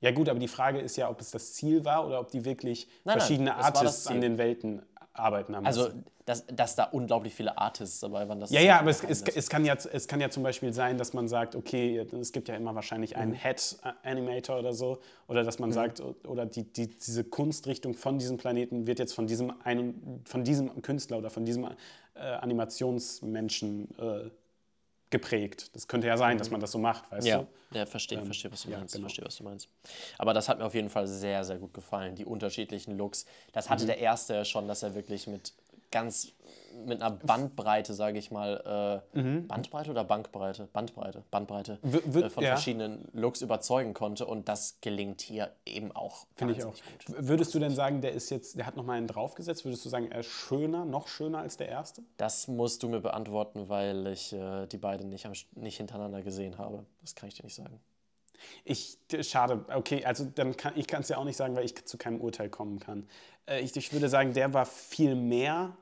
[0.00, 2.44] Ja gut, aber die Frage ist ja, ob es das Ziel war oder ob die
[2.44, 4.82] wirklich Nein, nein, verschiedene das Artists an den Welten
[5.14, 5.66] arbeiten haben.
[5.66, 5.90] Also,
[6.24, 8.40] dass, dass da unglaublich viele Artists dabei waren.
[8.40, 10.96] Das ja, ja, aber es, es, es, kann ja, es kann ja zum Beispiel sein,
[10.96, 13.20] dass man sagt, okay, es gibt ja immer wahrscheinlich Mhm.
[13.20, 18.38] einen Head-Animator oder so, oder dass man sagt, oder die, die, diese Kunstrichtung von diesem
[18.38, 21.64] Planeten wird jetzt von diesem, einen, von diesem Künstler oder von diesem
[22.14, 24.30] äh, Animationsmenschen äh,
[25.18, 25.70] geprägt.
[25.74, 27.28] Das könnte ja sein, dass man das so macht, weißt Mhm.
[27.28, 27.38] ja,
[27.70, 27.78] du?
[27.78, 28.94] ja, verstehe, verstehe, was du ja, meinst.
[28.94, 29.04] genau.
[29.06, 29.68] Verstehe, was du meinst.
[30.18, 32.16] Aber das hat mir auf jeden Fall sehr, sehr gut gefallen.
[32.16, 33.24] Die unterschiedlichen Looks.
[33.52, 33.70] Das Mhm.
[33.70, 35.52] hatte der erste schon, dass er wirklich mit
[35.94, 36.32] ganz
[36.84, 40.68] mit einer Bandbreite, sage ich mal, äh, Bandbreite oder Bankbreite?
[40.72, 42.14] Bandbreite, Bandbreite Mhm.
[42.14, 42.50] W- äh, von ja.
[42.50, 46.26] verschiedenen Looks überzeugen konnte und das gelingt hier eben auch.
[46.34, 46.72] Finde ich auch.
[46.72, 47.28] gut.
[47.28, 49.64] Würdest du denn sagen, der ist jetzt, der hat noch mal einen draufgesetzt?
[49.64, 52.02] Würdest du sagen, er ist schöner, noch schöner als der erste?
[52.16, 56.84] Das musst du mir beantworten, weil ich äh, die beiden nicht, nicht hintereinander gesehen habe.
[57.02, 57.80] Das kann ich dir nicht sagen.
[58.64, 61.82] Ich, schade, okay, also dann kann ich kann es ja auch nicht sagen, weil ich
[61.86, 63.08] zu keinem Urteil kommen kann.
[63.46, 65.76] Äh, ich, ich würde sagen, der war viel mehr.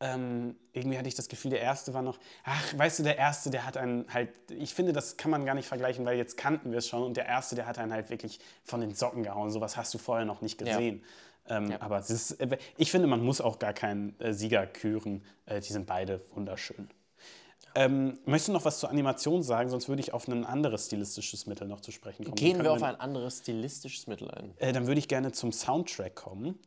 [0.00, 3.50] Ähm, irgendwie hatte ich das Gefühl, der erste war noch, ach, weißt du, der erste,
[3.50, 6.72] der hat einen halt, ich finde, das kann man gar nicht vergleichen, weil jetzt kannten
[6.72, 9.50] wir es schon und der erste, der hat einen halt wirklich von den Socken gehauen.
[9.50, 10.66] Sowas hast du vorher noch nicht Ja.
[10.66, 11.04] gesehen.
[11.48, 12.36] Ähm, Aber es ist,
[12.76, 15.24] ich finde, man muss auch gar keinen äh, Sieger küren.
[15.46, 16.88] Äh, die sind beide wunderschön.
[17.74, 19.68] Ähm, möchtest du noch was zur Animation sagen?
[19.70, 22.36] Sonst würde ich auf ein anderes stilistisches Mittel noch zu sprechen kommen.
[22.36, 24.52] Gehen wir auf ein anderes stilistisches Mittel ein.
[24.58, 26.58] äh, dann würde ich gerne zum Soundtrack kommen.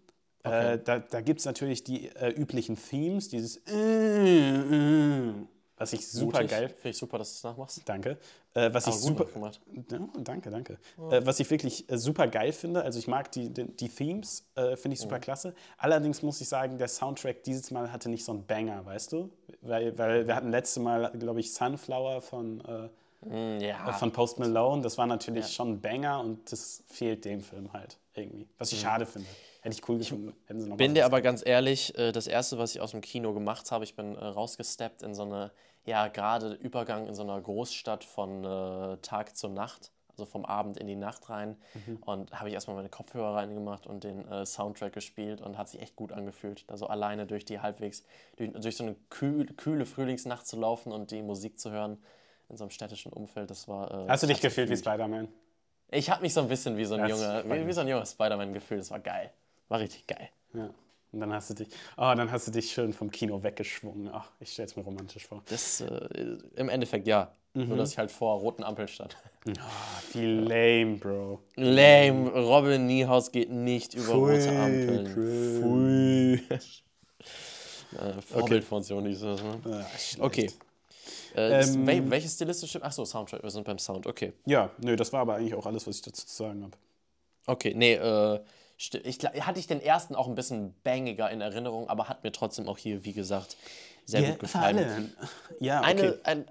[0.45, 5.31] Äh, da da gibt es natürlich die äh, üblichen Themes, dieses äh,
[5.77, 6.51] was ich super Mutig.
[6.51, 7.81] geil Finde ich super, dass du es nachmachst.
[7.85, 8.17] Danke.
[8.53, 9.59] Äh, was Aber ich gut super, gemacht.
[9.91, 10.77] ja, danke, danke.
[11.11, 14.47] Äh, was ich wirklich äh, super geil finde, also ich mag die, die, die Themes,
[14.55, 15.53] äh, finde ich super klasse.
[15.77, 19.29] Allerdings muss ich sagen, der Soundtrack dieses Mal hatte nicht so einen Banger, weißt du?
[19.61, 22.89] Weil, weil wir hatten letzte Mal, glaube ich, Sunflower von, äh,
[23.27, 23.89] Mm, ja.
[23.89, 24.83] äh, von Post Malone.
[24.83, 28.47] Das war natürlich schon ein Banger und das fehlt dem Film halt irgendwie.
[28.59, 29.27] Was ich schade finde.
[29.65, 30.33] Hätte ich cool gefunden.
[30.45, 30.77] Hätten sie noch.
[30.77, 33.83] Bin dir aber ganz ehrlich, äh, das erste, was ich aus dem Kino gemacht habe,
[33.83, 35.51] ich bin äh, rausgesteppt in so eine,
[35.85, 40.77] ja, gerade Übergang in so einer Großstadt von äh, Tag zur Nacht, also vom Abend
[40.77, 41.57] in die Nacht rein.
[41.73, 41.97] Mhm.
[42.05, 45.95] Und habe ich erstmal meine Kopfhörer reingemacht und den Soundtrack gespielt und hat sich echt
[45.95, 48.03] gut angefühlt, da so alleine durch die halbwegs,
[48.35, 51.97] durch, durch so eine kühl, kühle Frühlingsnacht zu laufen und die Musik zu hören
[52.49, 53.49] in so einem städtischen Umfeld.
[53.49, 54.05] Das war.
[54.07, 54.77] Hast du dich gefühlt wie.
[54.77, 55.27] Spider-Man?
[55.89, 57.87] Ich habe mich so ein bisschen wie so ein Das junger, wie, wie so ein
[57.87, 58.81] junger Spider-Man gefühlt.
[58.81, 59.31] Das war geil.
[59.67, 60.29] War richtig geil.
[60.53, 60.69] Ja.
[61.11, 64.09] Und dann hast du dich, oh, dann hast du dich schön vom Kino weggeschwungen.
[64.11, 65.41] Ach, ich stelle es mir romantisch vor.
[65.47, 67.31] Das äh, im Endeffekt ja.
[67.53, 67.69] Mhm.
[67.69, 69.15] Nur dass ich halt vor roten Ampeln stand.
[69.59, 71.39] Ah, Wie lame, Bro.
[71.55, 72.31] Lame.
[72.31, 75.05] Robin Niehaus geht nicht über rote Ampeln.
[75.05, 76.43] Pfui.
[77.99, 79.59] äh, Vorbildfunktion hieß das, ne?
[79.65, 80.19] Ah, schlecht.
[80.19, 80.49] Okay.
[81.35, 82.81] Äh, Ähm, wel, welches stilistische.
[82.83, 83.43] Achso, Soundtrack.
[83.43, 84.07] Wir sind beim Sound.
[84.07, 84.33] Okay.
[84.47, 86.75] Ja, nö, das war aber eigentlich auch alles, was ich dazu zu sagen habe.
[87.45, 88.39] Okay, nee, äh,
[88.77, 92.67] ich, hatte ich den ersten auch ein bisschen bangiger in Erinnerung, aber hat mir trotzdem
[92.67, 93.55] auch hier, wie gesagt,
[94.05, 95.13] sehr gut gefallen.
[95.59, 95.89] Ja, okay.
[95.89, 96.45] Eine, ein,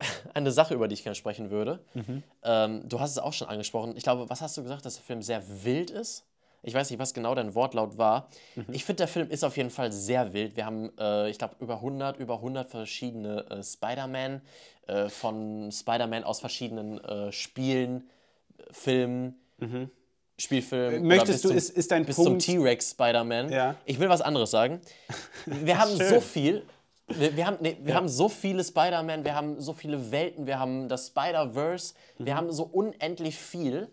[0.34, 1.80] eine Sache, über die ich gerne sprechen würde.
[1.94, 2.22] Mhm.
[2.42, 3.96] Ähm, du hast es auch schon angesprochen.
[3.96, 6.26] Ich glaube, was hast du gesagt, dass der Film sehr wild ist?
[6.62, 8.28] Ich weiß nicht, was genau dein Wortlaut war.
[8.54, 8.66] Mhm.
[8.72, 10.56] Ich finde, der Film ist auf jeden Fall sehr wild.
[10.56, 14.42] Wir haben, äh, ich glaube, über 100, über 100 verschiedene äh, Spider-Man,
[14.86, 18.10] äh, von Spider-Man aus verschiedenen äh, Spielen,
[18.58, 19.90] äh, Filmen, Spielfilmen.
[20.50, 21.06] Mhm.
[21.06, 23.50] Möchtest du- zum- ist- ist dein bis Punkt- zum T-Rex Spider-Man.
[23.50, 23.74] Ja.
[23.84, 24.80] Ich will was anderes sagen.
[25.46, 26.08] Wir haben Schön.
[26.08, 26.62] so viel.
[27.08, 30.60] Wir, wir, haben, nee, wir haben so viele Spider-Man, wir haben so viele Welten, wir
[30.60, 32.26] haben das Spider-Verse, Mhm.
[32.26, 33.88] wir haben so unendlich viel,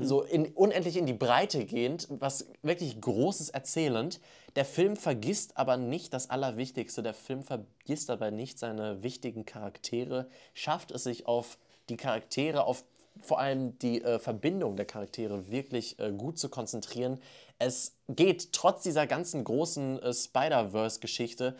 [0.00, 4.20] so in, unendlich in die Breite gehend, was wirklich Großes erzählend.
[4.54, 7.02] Der Film vergisst aber nicht das Allerwichtigste.
[7.02, 11.58] Der Film vergisst aber nicht seine wichtigen Charaktere, schafft es sich auf
[11.88, 12.84] die Charaktere, auf
[13.20, 17.18] vor allem die äh, Verbindung der Charaktere wirklich äh, gut zu konzentrieren.
[17.58, 21.56] Es geht trotz dieser ganzen großen äh, Spider-Verse-Geschichte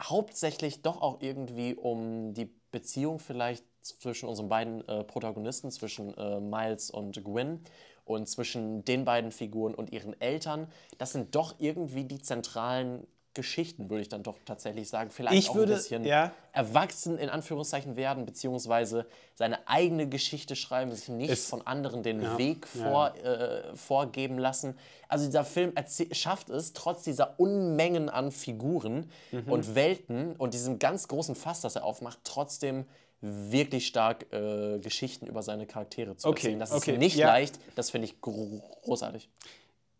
[0.00, 6.40] hauptsächlich doch auch irgendwie um die Beziehung vielleicht zwischen unseren beiden äh, Protagonisten, zwischen äh,
[6.40, 7.60] Miles und Gwen
[8.04, 10.68] und zwischen den beiden Figuren und ihren Eltern.
[10.98, 15.10] Das sind doch irgendwie die zentralen Geschichten, würde ich dann doch tatsächlich sagen.
[15.10, 16.32] Vielleicht Ich auch würde- ein bisschen ja.
[16.52, 22.20] erwachsen in Anführungszeichen werden, beziehungsweise seine eigene Geschichte schreiben, sich nicht Es- von anderen den
[22.22, 24.76] Ja, Weg ja, vor, Äh, vorgeben lassen.
[25.08, 25.72] Also dieser Film
[26.12, 29.52] schafft es, trotz dieser Unmengen an Figuren Mhm.
[29.52, 32.86] und Welten und diesem ganz großen Fass, das er aufmacht, trotzdem
[33.20, 36.58] wirklich stark äh, Geschichten über seine Charaktere zu Okay, erzählen.
[36.58, 37.28] Das okay, ist nicht ja.
[37.28, 39.28] leicht, das finde ich gro großartig.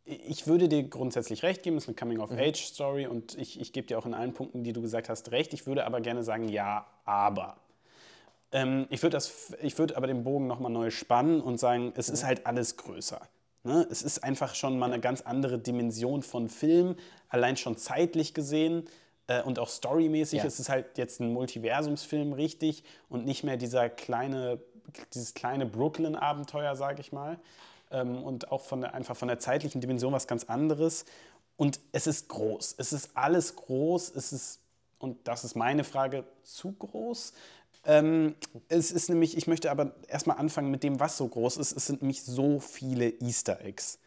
[0.08, 1.98] Ich würde dir grundsätzlich recht geben, es ist eine Mhm.
[2.20, 5.52] Coming-of-Age-Story und ich, ich gebe dir auch in allen Punkten, die du gesagt hast, recht.
[5.52, 7.56] Ich würde aber gerne sagen, ja, aber.
[8.52, 12.14] Ähm, ich würde würd aber den Bogen nochmal neu spannen und sagen, es Mhm.
[12.14, 13.20] ist halt alles größer.
[13.64, 13.84] Ne?
[13.90, 16.94] Es ist einfach schon mal eine ganz andere Dimension von Film,
[17.28, 18.84] allein schon zeitlich gesehen
[19.26, 20.38] äh, und auch storymäßig.
[20.38, 20.44] Ja.
[20.46, 24.60] Es ist halt jetzt ein Multiversumsfilm richtig und nicht mehr dieser kleine,
[25.14, 27.40] dieses kleine Brooklyn-Abenteuer, sage ich mal
[27.90, 31.04] ähm, und auch von der, einfach von der zeitlichen Dimension was ganz anderes.
[31.56, 32.74] Und es ist groß.
[32.78, 34.10] Es ist alles groß.
[34.14, 34.60] Es ist,
[34.98, 37.32] und das ist meine Frage, zu groß.
[37.84, 38.34] Ähm,
[38.68, 41.72] es ist nämlich, ich möchte aber erstmal anfangen mit dem, was so groß ist.
[41.76, 43.98] Es sind nämlich so viele Easter Eggs.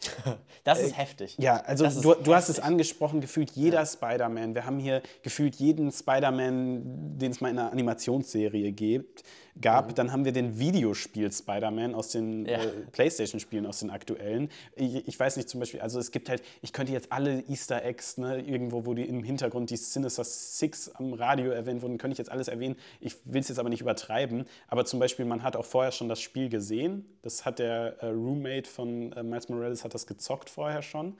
[0.64, 1.38] Das ist heftig.
[1.38, 2.64] Äh, Ja, also du, du hast es heftig.
[2.64, 4.54] angesprochen, gefühlt jeder Spider-Man.
[4.54, 9.22] Wir haben hier gefühlt jeden Spider-Man, den es mal in einer Animationsserie gibt,
[9.60, 9.94] gab.
[9.94, 12.46] Dann haben wir den Videospiel Spider-Man aus den Mhm.
[12.46, 12.62] Ja.
[12.62, 14.50] äh, Playstation-Spielen, aus den aktuellen.
[14.76, 17.84] Ich, ich weiß nicht, zum Beispiel, also es gibt halt, ich könnte jetzt alle Easter
[17.84, 22.12] Eggs, ne, irgendwo, wo die im Hintergrund die Sinister Six am Radio erwähnt wurden, könnte
[22.12, 22.76] ich jetzt alles erwähnen.
[23.00, 24.44] Ich will es jetzt aber nicht übertreiben.
[24.68, 27.04] Aber zum Beispiel, man hat auch vorher schon das Spiel gesehen.
[27.22, 31.16] Das hat der äh, Roommate von äh, Miles Morales hat das gezockt vorher schon.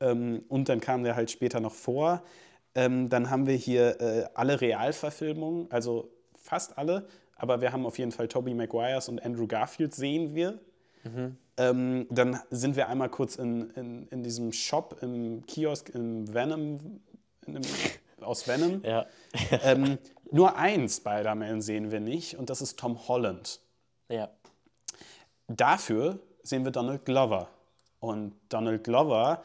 [0.00, 2.22] Ähm, und dann kam der halt später noch vor.
[2.74, 7.06] Ähm, dann haben wir hier äh, alle Realverfilmungen, also fast alle,
[7.40, 10.60] aber wir haben auf jeden Fall Tobey Maguires und Andrew Garfield sehen wir.
[11.56, 17.00] Ähm, dann sind wir einmal kurz in, in, in diesem Shop, im Kiosk, im Venom,
[17.46, 17.62] dem,
[18.20, 18.82] aus Venom.
[18.84, 19.06] Ja.
[19.62, 19.98] Ähm,
[20.30, 23.60] nur einen Spider-Man sehen wir nicht und das ist Tom Holland.
[24.08, 24.28] ja.
[25.48, 27.48] Dafür sehen wir Donald Glover.
[27.98, 29.42] Und Donald Glover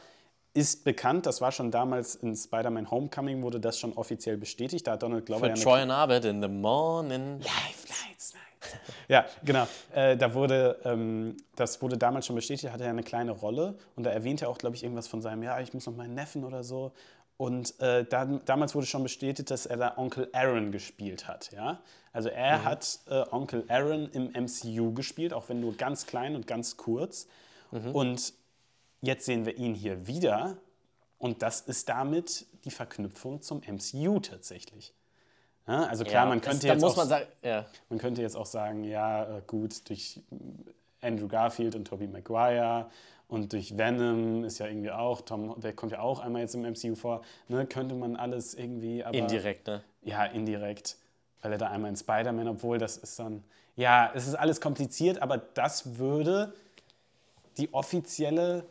[0.55, 4.87] ist bekannt, das war schon damals in Spider-Man Homecoming, wurde das schon offiziell bestätigt.
[4.87, 7.39] Da hat Donald Glover Für ja Troy and Arbeit in the morning.
[7.39, 8.81] Live Lights Night.
[9.07, 9.67] Ja, genau.
[9.93, 14.03] Äh, da wurde, ähm, das wurde damals schon bestätigt, hatte er eine kleine Rolle und
[14.03, 16.43] da erwähnte er auch, glaube ich, irgendwas von seinem, ja, ich muss noch meinen Neffen
[16.43, 16.93] oder so.
[17.37, 21.51] Und äh, da, damals wurde schon bestätigt, dass er da Onkel Aaron gespielt hat.
[21.51, 21.81] Ja?
[22.13, 26.47] Also er hat äh, Onkel Aaron im MCU gespielt, auch wenn nur ganz klein und
[26.47, 27.27] ganz kurz.
[27.91, 28.33] Und
[29.05, 30.57] jetzt sehen wir ihn hier wieder.
[31.17, 34.93] Und das ist damit die Verknüpfung zum MCU tatsächlich.
[35.67, 37.65] Ja, also klar, Ja, man das- könnte da jetzt auch man sagen, ja.
[37.89, 40.21] man könnte jetzt auch sagen, ja, äh, gut, durch
[41.01, 42.87] Andrew Garfield und Tobey Maguire
[43.27, 46.65] und durch Venom ist ja irgendwie auch, Tom, der kommt ja auch einmal jetzt im
[46.65, 49.17] MCU vor, ne, könnte man alles irgendwie, aber...
[49.17, 49.83] Indirekt, ne?
[50.03, 50.97] Ja, indirekt,
[51.41, 53.43] weil er da einmal in Spider-Man, obwohl das ist dann,
[53.75, 56.53] ja, es ist alles kompliziert, aber das würde
[57.57, 58.65] die offizielle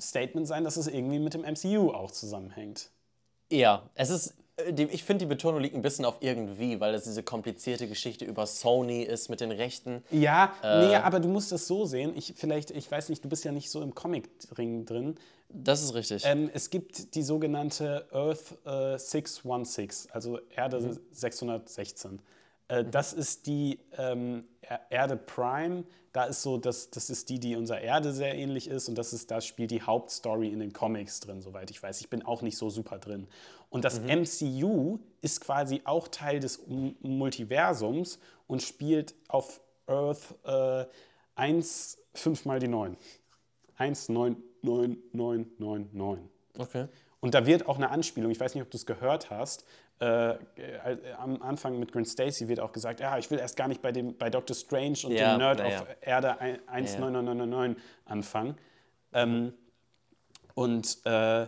[0.00, 2.90] Statement sein, dass es irgendwie mit dem MCU auch zusammenhängt.
[3.52, 7.04] Ja, es ist, äh, ich finde, die Betonung liegt ein bisschen auf irgendwie, weil es
[7.04, 10.02] diese komplizierte Geschichte über Sony ist mit den Rechten.
[10.10, 10.86] Ja, Äh.
[10.86, 12.12] nee, aber du musst das so sehen.
[12.16, 15.16] Ich vielleicht, ich weiß nicht, du bist ja nicht so im Comic-Ring drin.
[15.48, 16.22] Das ist richtig.
[16.26, 20.98] Ähm, es gibt die sogenannte Earth äh, 616, also Erde Mhm.
[21.10, 22.20] 616.
[22.70, 25.84] Äh, Das ist die ähm, Er- Erde Prime.
[26.12, 29.12] Da ist so, das, das ist die, die unserer Erde sehr ähnlich ist und das
[29.12, 32.00] ist, da spielt die Hauptstory in den Comics drin, soweit ich weiß.
[32.00, 33.28] Ich bin auch nicht so super drin.
[33.68, 34.22] Und das Mhm.
[34.22, 40.86] MCU ist quasi auch Teil des M- Multiversums und spielt auf Earth äh,
[41.36, 42.96] 1 5 mal die 9.
[43.76, 46.28] 1, 9, 9, 9, 9, 9.
[46.58, 46.86] okay.
[47.20, 49.64] Und da wird auch eine Anspielung, ich weiß nicht, ob du es gehört hast,
[50.00, 50.36] äh, äh,
[51.18, 53.92] am Anfang mit Gwen Stacy wird auch gesagt, ja, ich will erst gar nicht bei,
[53.92, 55.66] dem, bei Doctor Strange und Ja, dem Nerd ja.
[55.66, 58.56] auf Erde 19999 anfangen.
[59.12, 59.52] Ähm,
[60.54, 61.46] und äh,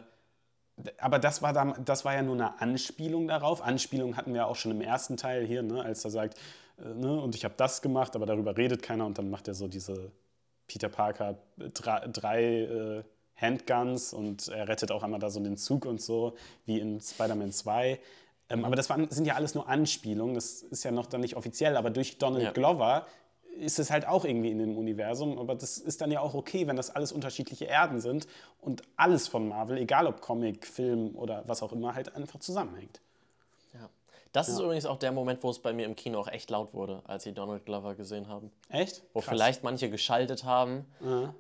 [0.99, 3.63] aber das war, dann, das war ja nur eine Anspielung darauf.
[3.63, 6.39] Anspielung hatten wir auch schon im ersten Teil hier, ne, als er sagt,
[6.79, 9.55] äh, ne, und ich habe das gemacht, aber darüber redet keiner und dann macht er
[9.55, 10.13] so diese
[10.67, 13.03] Peter Parker drei, drei äh,
[13.43, 17.53] Handguns und er rettet auch einmal da so den Zug und so, wie in Spider-Man
[17.53, 17.99] 2.
[18.49, 21.37] Ähm, aber das waren, sind ja alles nur Anspielungen, das ist ja noch dann nicht
[21.37, 22.53] offiziell, aber durch Donald Ja.
[22.53, 23.07] Glover
[23.59, 26.67] ist es halt auch irgendwie in dem Universum, aber das ist dann ja auch okay,
[26.67, 28.27] wenn das alles unterschiedliche Erden sind
[28.61, 33.01] und alles von Marvel, egal ob Comic, Film oder was auch immer, halt einfach zusammenhängt.
[34.35, 34.41] Ja.
[34.41, 36.73] Das ist übrigens auch der Moment, wo es bei mir im Kino auch echt laut
[36.73, 38.51] wurde, als sie Donald Glover gesehen haben.
[38.71, 39.03] Echt?
[39.13, 39.29] Wo Krass.
[39.31, 40.87] vielleicht manche geschaltet haben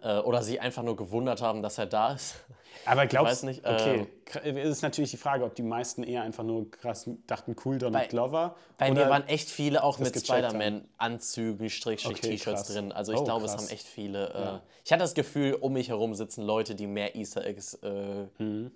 [0.02, 2.34] äh, oder sie einfach nur gewundert haben, dass er da ist.
[2.86, 6.02] Aber glaubst weiß nicht, okay, ähm, kr- es ist natürlich die Frage, ob die meisten
[6.02, 8.56] eher einfach nur krass dachten, cool, Donald Bei- Glover.
[8.78, 10.14] Bei mir waren echt viele auch mit.
[10.18, 12.90] Spider-Man-Anzügen, Schrägstrich Okay, T-Shirts drin.
[12.92, 14.28] Also ich Oh, glaube, es haben echt viele.
[14.62, 18.26] Äh, ich hatte das Gefühl, um mich herum sitzen Leute, die mehr Easter Eggs äh,
[18.38, 18.72] als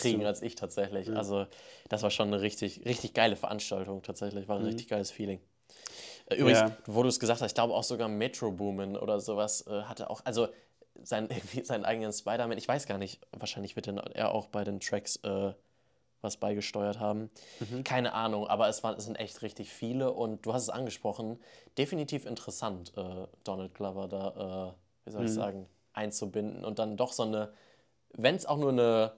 [0.00, 1.08] kriegen als ich tatsächlich.
[1.16, 1.46] Also
[1.88, 4.48] das war schon eine richtig, richtig geile Veranstaltung tatsächlich.
[4.48, 5.40] War ein richtig geiles Feeling.
[6.26, 6.68] Äh, übrigens, Mhm.
[6.68, 6.76] Ja.
[6.86, 10.10] wo du es gesagt hast, ich glaube auch sogar Metro Boomin oder sowas äh, hatte
[10.10, 10.48] auch, also
[11.02, 11.28] sein,
[11.64, 15.52] seinen eigenen Spider-Man, ich weiß gar nicht, wahrscheinlich wird er auch bei den Tracks äh,
[16.20, 17.30] was beigesteuert haben.
[17.58, 17.82] Mhm.
[17.82, 21.40] Keine Ahnung, aber es, waren, es sind echt richtig viele und du hast es angesprochen,
[21.76, 25.34] definitiv interessant, äh, Donald Glover da, äh, wie soll ich Mhm.
[25.34, 27.52] sagen, einzubinden und dann doch so eine,
[28.12, 29.12] wenn es auch nur eine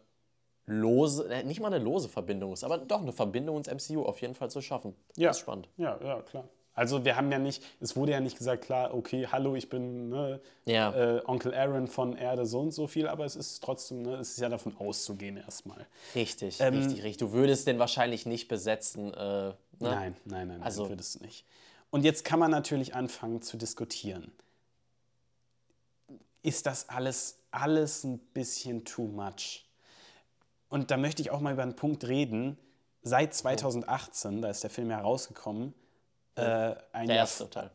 [0.66, 4.20] lose, äh, nicht mal eine lose Verbindung ist, aber doch eine Verbindung ins MCU auf
[4.20, 4.94] jeden Fall zu schaffen.
[5.16, 5.28] Ja.
[5.28, 5.68] Das ist spannend.
[5.76, 6.48] Ja, ja, klar.
[6.76, 10.08] Also wir haben ja nicht, es wurde ja nicht gesagt, klar, okay, hallo, ich bin
[10.08, 10.92] ne, Ja.
[11.18, 14.30] äh, Onkel Aaron von Erde so und so viel, aber es ist trotzdem, ne, es
[14.30, 15.86] ist ja davon auszugehen erstmal.
[16.16, 17.18] Richtig, Ähm, richtig, richtig.
[17.18, 19.14] Du würdest den wahrscheinlich nicht besetzen.
[19.14, 19.54] Äh, ne?
[19.78, 21.44] Nein, nein, nein, Also- also, würdest du nicht.
[21.90, 24.32] Und jetzt kann man natürlich anfangen zu diskutieren.
[26.42, 29.64] Ist das alles, alles ein bisschen too much?
[30.74, 32.58] Und da möchte ich auch mal über einen Punkt reden.
[33.00, 35.72] Seit 2018, da ist der Film ja rausgekommen,
[36.34, 36.42] äh,
[36.90, 37.70] ein Der Jahr erste Teil.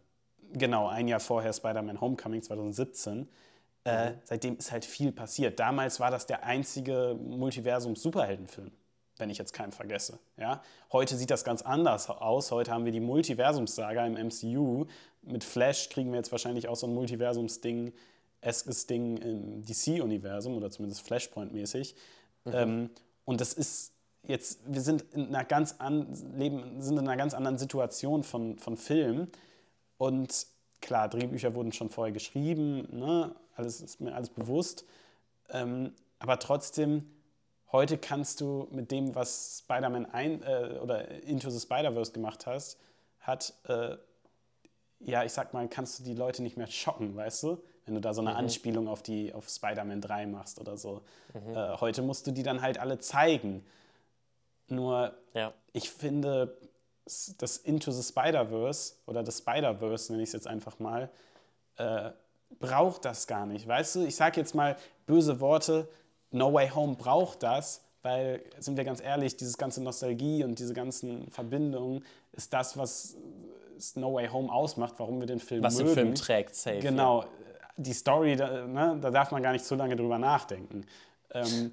[0.52, 3.30] genau, ein Jahr vorher Spider-Man Homecoming 2017.
[3.86, 5.62] Äh, seitdem ist halt viel passiert.
[5.62, 8.72] Damals war das der einzige Multiversums-Superheldenfilm,
[9.16, 10.20] wenn ich jetzt keinen vergesse.
[10.36, 10.62] Ja?
[10.92, 12.52] Heute sieht das ganz anders aus.
[12.52, 14.88] Heute haben wir die Multiversums-Saga im MCU.
[15.22, 17.94] Mit Flash kriegen wir jetzt wahrscheinlich auch so ein Multiversums-Ding,
[18.42, 21.96] eskes Ding im DC-Universum oder zumindest Flashpoint-mäßig.
[22.54, 22.90] Ähm,
[23.26, 27.34] und das ist jetzt, wir sind in einer ganz, an, leben, sind in einer ganz
[27.34, 29.28] anderen Situation von, von Film.
[29.98, 30.48] Und
[30.82, 33.36] klar, Drehbücher wurden schon vorher geschrieben, ne?
[33.56, 34.86] alles ist mir alles bewusst.
[35.50, 37.10] Ähm, aber trotzdem,
[37.72, 42.78] heute kannst du mit dem, was Spider-Man ein, äh, oder Into the Spider-Verse gemacht hast,
[43.20, 43.98] hat, äh,
[45.00, 47.64] ja, ich sag mal, kannst du die Leute nicht mehr schocken, weißt du?
[47.90, 51.02] Wenn du da so eine Anspielung auf, die, auf Spider-Man 3 machst oder so.
[51.34, 53.66] Äh, heute musst du die dann halt alle zeigen.
[54.68, 55.54] Nur Ja.
[55.74, 56.56] ich finde,
[57.40, 61.10] das Into the Spider-Verse oder das Spider-Verse, nenne ich es jetzt einfach mal,
[61.78, 62.12] äh,
[62.60, 63.68] braucht das gar nicht.
[63.68, 64.76] Weißt du, ich sage jetzt mal
[65.08, 65.88] böse Worte,
[66.30, 70.76] No Way Home braucht das, weil, sind wir ganz ehrlich, dieses ganze Nostalgie und diese
[70.76, 73.16] ganzen Verbindungen ist das, was
[73.96, 75.88] No Way Home ausmacht, warum wir den Film Was mögen.
[75.88, 76.80] den Film trägt, safe.
[76.80, 77.24] Genau,
[77.80, 80.86] die Story, da, ne, da darf man gar nicht zu lange drüber nachdenken.
[81.32, 81.72] Ähm,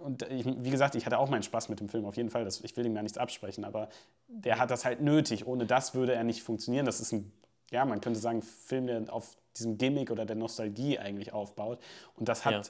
[0.00, 2.44] und ich, wie gesagt, ich hatte auch meinen Spaß mit dem Film, auf jeden Fall.
[2.44, 3.88] Das, ich will ihm ja nichts absprechen, aber
[4.28, 5.46] der hat das halt nötig.
[5.46, 6.84] Ohne das würde er nicht funktionieren.
[6.84, 7.32] Das ist ein,
[7.70, 11.78] ja, man könnte sagen, Film, der auf diesem Gimmick oder der Nostalgie eigentlich aufbaut.
[12.16, 12.62] Und das hat, Ja.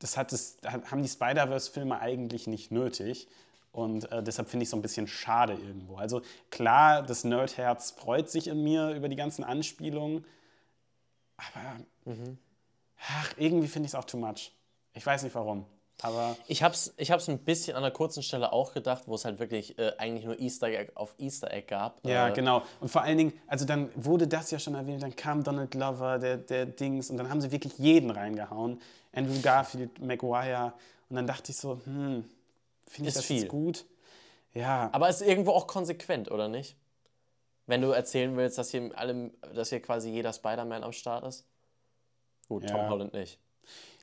[0.00, 3.26] das hat es, haben die Spider-Verse-Filme eigentlich nicht nötig.
[3.72, 5.96] Und äh, deshalb finde ich es so ein bisschen schade irgendwo.
[5.96, 10.24] Also klar, das Nerdherz freut sich in mir über die ganzen Anspielungen.
[11.36, 11.76] Aber
[12.98, 14.52] ach, irgendwie finde ich es auch too much.
[14.94, 15.66] Ich weiß nicht warum.
[16.02, 19.24] Aber Ich hab's, ich hab's ein bisschen an einer kurzen Stelle auch gedacht, wo es
[19.24, 22.06] halt wirklich äh, eigentlich nur Easter Egg auf Easter Egg gab.
[22.06, 22.62] ja, äh, genau.
[22.80, 26.18] Und vor allen Dingen, also dann wurde das ja schon erwähnt, dann kam Donald Glover,
[26.18, 28.80] der, der Dings, und dann haben sie wirklich jeden reingehauen.
[29.12, 30.74] Andrew Garfield, Maguire.
[31.08, 32.24] Und dann dachte ich so, hm,
[32.86, 33.40] finde ich das viel.
[33.40, 33.86] jetzt gut?
[34.52, 36.76] Ja, Aber es ist irgendwo auch konsequent, oder nicht?
[37.66, 41.24] Wenn du erzählen willst, dass hier, in allem, dass hier quasi jeder Spider-Man am Start
[41.26, 41.44] ist.
[42.48, 42.88] Gut, Tom Ja.
[42.88, 43.38] Holland nicht.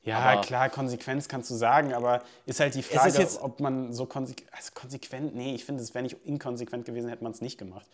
[0.03, 3.93] Ja, Aber- klar, Konsequenz kannst du sagen, aber ist halt die Frage, jetzt- ob man
[3.93, 4.49] so konsequent.
[4.53, 7.87] Also konsequent, nee, ich finde, es wäre nicht inkonsequent gewesen, hätte man es nicht gemacht.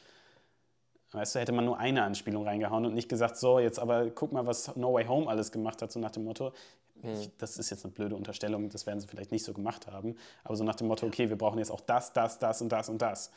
[1.12, 4.32] Weißt du, hätte man nur eine Anspielung reingehauen und nicht gesagt, so, jetzt aber guck
[4.32, 6.52] mal, was No Way Home alles gemacht hat, so nach dem Motto.
[7.02, 10.18] Ich, das ist jetzt eine blöde Unterstellung, das werden sie vielleicht nicht so gemacht haben,
[10.44, 12.90] aber so nach dem Motto, okay, wir brauchen jetzt auch das, das, das und das
[12.90, 13.32] und das.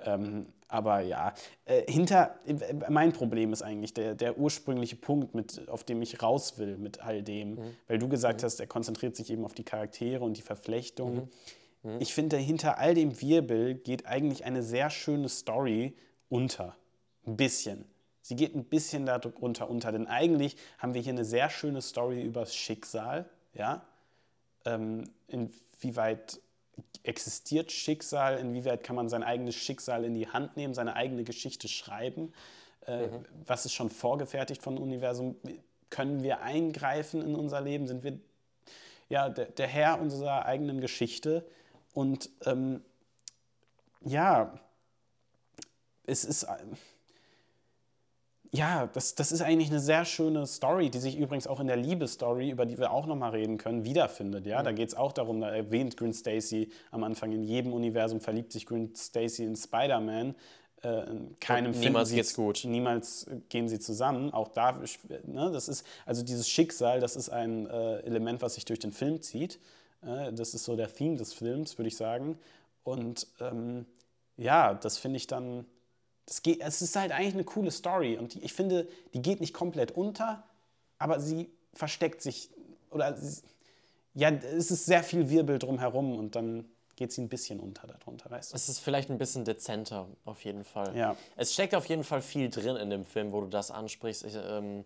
[0.00, 1.34] Ähm, aber ja,
[1.64, 6.22] äh, hinter, äh, mein Problem ist eigentlich der, der ursprüngliche Punkt, mit, auf dem ich
[6.22, 9.64] raus will mit all dem, weil du gesagt hast, er konzentriert sich eben auf die
[9.64, 11.28] Charaktere und die Verflechtung.
[12.00, 15.96] Ich finde, hinter all dem Wirbel geht eigentlich eine sehr schöne Story
[16.28, 16.76] unter.
[17.26, 17.84] Ein bisschen.
[18.20, 22.22] Sie geht ein bisschen darunter unter, denn eigentlich haben wir hier eine sehr schöne Story
[22.22, 23.86] übers Schicksal, ja,
[24.66, 26.40] ähm, inwieweit
[27.02, 31.68] existiert Schicksal, inwieweit kann man sein eigenes Schicksal in die Hand nehmen, seine eigene Geschichte
[31.68, 32.32] schreiben,
[32.86, 33.08] äh,
[33.46, 35.36] was ist schon vorgefertigt von Universum,
[35.90, 38.18] können wir eingreifen in unser Leben, sind wir
[39.08, 41.46] ja, der, der Herr unserer eigenen Geschichte?
[41.94, 42.82] Und ähm,
[44.02, 44.58] ja,
[46.04, 46.56] es ist äh,
[48.50, 51.76] ja, das, das ist eigentlich eine sehr schöne Story, die sich übrigens auch in der
[51.76, 54.46] Liebesstory, über die wir auch nochmal reden können, wiederfindet.
[54.46, 54.62] Ja?
[54.62, 58.52] Da geht es auch darum, da erwähnt Gwen Stacy am Anfang, in jedem Universum verliebt
[58.52, 60.34] sich Gwen Stacy in Spider-Man.
[60.82, 62.62] Äh, in keinem Und niemals geht's gut.
[62.64, 64.32] Niemals gehen sie zusammen.
[64.32, 64.80] Auch da,
[65.24, 68.92] ne, das ist, also dieses Schicksal, das ist ein äh, Element, was sich durch den
[68.92, 69.58] Film zieht.
[70.02, 72.38] Äh, das ist so der Theme des Films, würde ich sagen.
[72.84, 73.86] Und ähm,
[74.36, 75.66] ja, das finde ich dann,
[76.28, 79.40] das geht, es ist halt eigentlich eine coole Story und die, ich finde, die geht
[79.40, 80.44] nicht komplett unter,
[80.98, 82.50] aber sie versteckt sich
[82.90, 83.40] oder sie,
[84.14, 88.30] ja, es ist sehr viel Wirbel drumherum und dann geht sie ein bisschen unter darunter,
[88.30, 88.56] weißt du?
[88.56, 90.94] Es ist vielleicht ein bisschen dezenter, auf jeden Fall.
[90.96, 91.16] Ja.
[91.36, 94.24] Es steckt auf jeden Fall viel drin in dem Film, wo du das ansprichst.
[94.24, 94.84] Ich, ähm,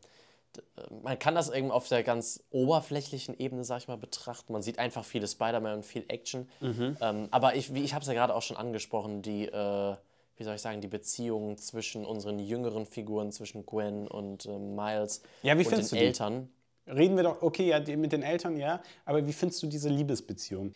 [0.76, 4.52] äh, man kann das eben auf der ganz oberflächlichen Ebene, sag ich mal, betrachten.
[4.52, 6.48] Man sieht einfach viele Spider-Man und viel Action.
[6.60, 6.98] Mhm.
[7.00, 9.96] Ähm, aber ich, wie- ich habe es ja gerade auch schon angesprochen, die, äh,
[10.36, 15.22] wie soll ich sagen, die Beziehung zwischen unseren jüngeren Figuren, zwischen Gwen und äh, Miles
[15.42, 16.06] Ja, wie und findest den du die?
[16.08, 16.48] Eltern.
[16.86, 20.72] Reden wir doch, okay, ja, mit den Eltern, ja, aber wie findest du diese Liebesbeziehung?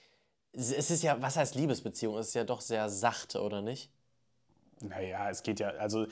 [0.53, 2.16] Es ist ja, was heißt Liebesbeziehung?
[2.19, 3.90] Es ist ja doch sehr sachte, oder nicht?
[4.81, 6.07] Naja, es geht ja, also,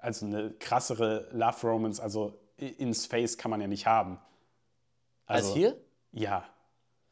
[0.00, 4.18] also eine krassere Love-Romance, also i- in Space kann man ja nicht haben.
[5.26, 5.80] Also, Als hier?
[6.12, 6.44] Ja.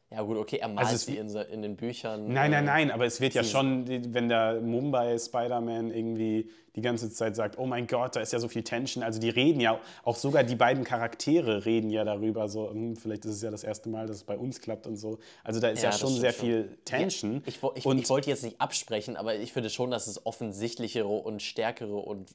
[0.09, 2.31] Ja, gut, okay, er malt Also es sie in, in den Büchern.
[2.31, 6.81] Nein, nein, äh, nein, aber es wird ja schon, wenn der Mumbai Spider-Man irgendwie die
[6.81, 9.03] ganze Zeit sagt, oh mein Gott, da ist ja so viel Tension.
[9.03, 13.25] Also die reden ja, auch sogar die beiden Charaktere reden ja darüber, so, hm, vielleicht
[13.25, 15.19] ist es ja das erste Mal, dass es bei uns klappt und so.
[15.43, 16.45] Also da ist ja, Ja, schon sehr schon.
[16.45, 17.43] viel Tension.
[17.45, 21.07] Ich, ich, und ich wollte jetzt nicht absprechen, aber ich finde schon, dass es offensichtlichere
[21.07, 22.33] und stärkere und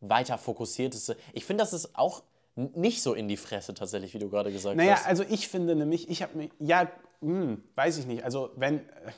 [0.00, 1.16] weiter fokussierteste.
[1.32, 2.24] Ich finde, das ist auch
[2.56, 5.06] nicht so in die Fresse tatsächlich, wie du gerade gesagt Naja, hast.
[5.06, 8.24] also ich finde nämlich, ich habe mir, ja, hm, weiß ich nicht.
[8.24, 9.12] Also wenn, äh,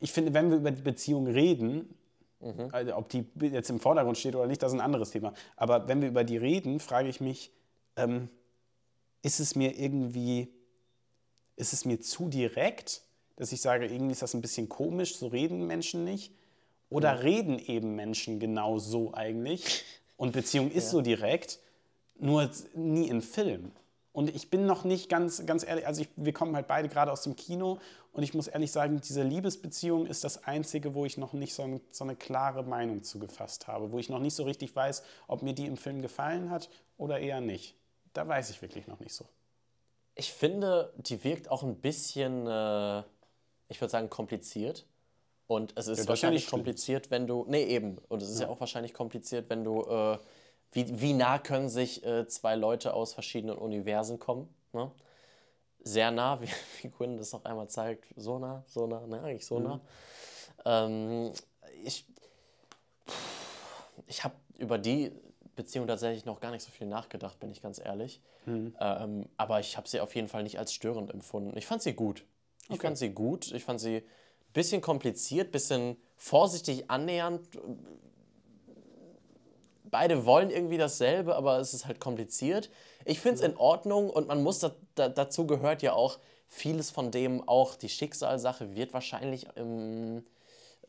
[0.00, 1.94] ich finde, wenn wir über die Beziehung reden,
[2.72, 5.32] also ob die jetzt im Vordergrund steht oder nicht, das ist ein anderes Thema.
[5.56, 7.52] Aber wenn wir über die reden, frage ich mich,
[7.94, 8.28] ähm,
[9.22, 10.48] ist es mir irgendwie,
[11.54, 13.02] ist es mir zu direkt,
[13.36, 16.32] dass ich sage, irgendwie ist das ein bisschen komisch, so reden Menschen nicht?
[16.88, 19.84] Oder reden eben Menschen genau so eigentlich?
[20.16, 21.60] Und Beziehung ist so direkt,
[22.22, 23.72] nur nie in Film.
[24.12, 27.10] Und ich bin noch nicht ganz, ganz ehrlich, also ich, wir kommen halt beide gerade
[27.10, 27.78] aus dem Kino
[28.12, 31.62] und ich muss ehrlich sagen, diese Liebesbeziehung ist das Einzige, wo ich noch nicht so,
[31.62, 35.42] ein, so eine klare Meinung zugefasst habe, wo ich noch nicht so richtig weiß, ob
[35.42, 36.68] mir die im Film gefallen hat
[36.98, 37.74] oder eher nicht.
[38.12, 39.24] Da weiß ich wirklich noch nicht so.
[40.14, 42.98] Ich finde, die wirkt auch ein bisschen, äh,
[43.68, 44.86] ich würde sagen, kompliziert.
[45.46, 47.46] Und es ist ja wahrscheinlich kompliziert, wenn du.
[47.48, 47.96] Nee, eben.
[48.08, 49.82] Und es ist ja, auch wahrscheinlich kompliziert, wenn du.
[49.84, 50.18] Äh,
[50.72, 54.48] wie, wie nah können sich äh, zwei Leute aus verschiedenen Universen kommen?
[54.72, 54.90] Ne?
[55.84, 56.48] Sehr nah, wie,
[56.80, 58.06] wie Quinn das noch einmal zeigt.
[58.16, 59.80] So nah, so nah, ne, eigentlich so nah.
[60.64, 61.32] Ähm,
[61.84, 62.06] ich
[64.06, 65.12] ich habe über die
[65.56, 68.20] Beziehung tatsächlich noch gar nicht so viel nachgedacht, bin ich ganz ehrlich.
[68.80, 71.56] Ähm, aber ich habe sie auf jeden Fall nicht als störend empfunden.
[71.56, 72.24] Ich fand sie gut.
[72.68, 73.52] Ich fand sie gut.
[73.52, 77.40] Ich fand sie ein bisschen kompliziert, ein bisschen vorsichtig annähernd.
[79.92, 82.70] Beide wollen irgendwie dasselbe, aber es ist halt kompliziert.
[83.04, 86.18] Ich finde es in Ordnung und man muss, da, da, dazu gehört ja auch
[86.48, 90.24] vieles von dem, auch die Schicksalssache wird wahrscheinlich im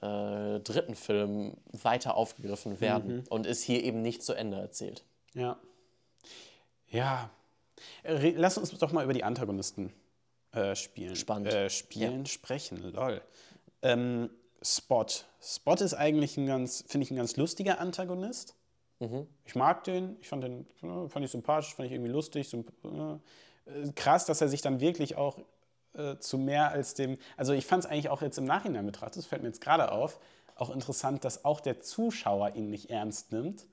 [0.02, 5.04] äh, dritten Film weiter aufgegriffen werden und ist hier eben nicht zu Ende erzählt.
[5.34, 5.58] Ja.
[6.88, 7.30] Ja.
[8.04, 9.92] Lass uns doch mal über die Antagonisten
[10.54, 11.18] äh, spielen.
[11.18, 11.54] Spannend.
[11.54, 13.22] Äh, spielen, sprechen, lol.
[13.82, 14.30] Ähm,
[14.62, 15.08] Spot.
[15.42, 18.56] Spot ist eigentlich ein ganz, finde ich, ein ganz lustiger Antagonist.
[19.46, 22.50] Ich mag den, ich fand den, ja, fand ich sympathisch, fand ich irgendwie lustig.
[22.50, 25.38] Symp äh, krass, dass er sich dann wirklich auch
[25.94, 29.18] äh, zu mehr als dem, also ich fand es eigentlich auch jetzt im Nachhinein betrachtet,
[29.18, 30.20] das fällt mir jetzt gerade auf,
[30.56, 33.66] auch interessant, dass auch der Zuschauer ihn nicht ernst nimmt.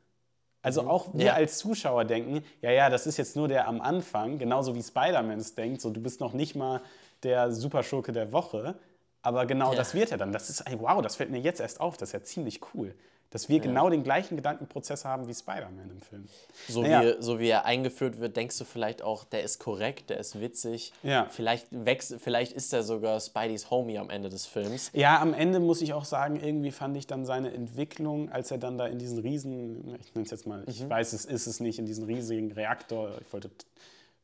[0.63, 1.33] Also auch wir Ja.
[1.35, 5.39] als Zuschauer denken, ja, ja, das ist jetzt nur der am Anfang, genauso wie Spider-Man
[5.39, 6.83] es denkt, so du bist noch nicht mal
[7.23, 8.75] der Superschurke der Woche.
[9.23, 9.77] Aber genau Ja.
[9.77, 10.33] das wird er dann.
[10.33, 11.97] Das ist, wow, das fällt mir jetzt erst auf.
[11.97, 12.95] Das ist ja ziemlich cool.
[13.33, 16.27] Dass wir genau den gleichen Gedankenprozess haben wie Spider-Man im Film.
[16.69, 17.17] So, Naja.
[17.17, 20.41] wie, so wie er eingeführt wird, denkst du vielleicht auch, der ist korrekt, der ist
[20.41, 20.93] witzig.
[21.05, 21.27] Ja.
[21.31, 24.91] Vielleicht, wächst, vielleicht ist er sogar Spideys Homie am Ende des Films.
[24.95, 28.59] Ja, am Ende muss ich auch sagen, irgendwie fand ich dann seine Entwicklung, als er
[28.59, 31.61] dann da in diesen riesen, ich nenne es jetzt mal, ich weiß, es ist es
[31.61, 33.49] nicht, in diesen riesigen Reaktor, ich wollte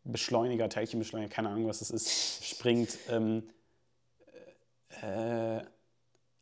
[0.02, 2.98] Beschleuniger, Teilchenbeschleuniger, keine Ahnung, was es ist, springt.
[3.08, 3.44] Ähm,
[5.02, 5.60] äh,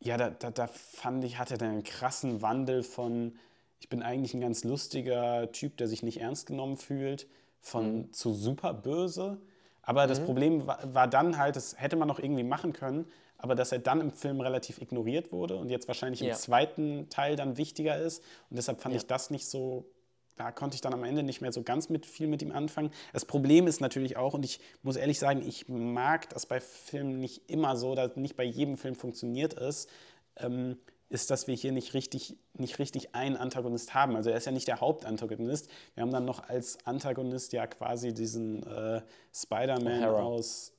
[0.05, 3.35] ja, da, da, da fand ich, hatte er einen krassen Wandel von,
[3.79, 7.27] ich bin eigentlich ein ganz lustiger Typ, der sich nicht ernst genommen fühlt,
[7.59, 9.41] von zu super böse.
[9.81, 13.05] Aber das Problem war, war dann halt, das hätte man noch irgendwie machen können,
[13.37, 16.35] aber dass er dann im Film relativ ignoriert wurde und jetzt wahrscheinlich im Ja.
[16.35, 18.23] zweiten Teil dann wichtiger ist.
[18.49, 18.97] Und deshalb fand Ja.
[19.01, 19.85] ich das nicht so,
[20.35, 22.91] da konnte ich dann am Ende nicht mehr so ganz mit viel mit ihm anfangen.
[23.13, 27.19] Das Problem ist natürlich auch, und ich muss ehrlich sagen, ich mag das bei Filmen
[27.19, 29.89] nicht immer so, dass nicht bei jedem Film funktioniert ist,
[30.37, 30.77] ähm,
[31.09, 34.15] ist, dass wir hier nicht richtig, nicht richtig einen Antagonist haben.
[34.15, 35.69] Also er ist ja nicht der Hauptantagonist.
[35.93, 39.01] Wir haben dann noch als Antagonist ja quasi diesen äh,
[39.33, 40.73] Spider-Man aus.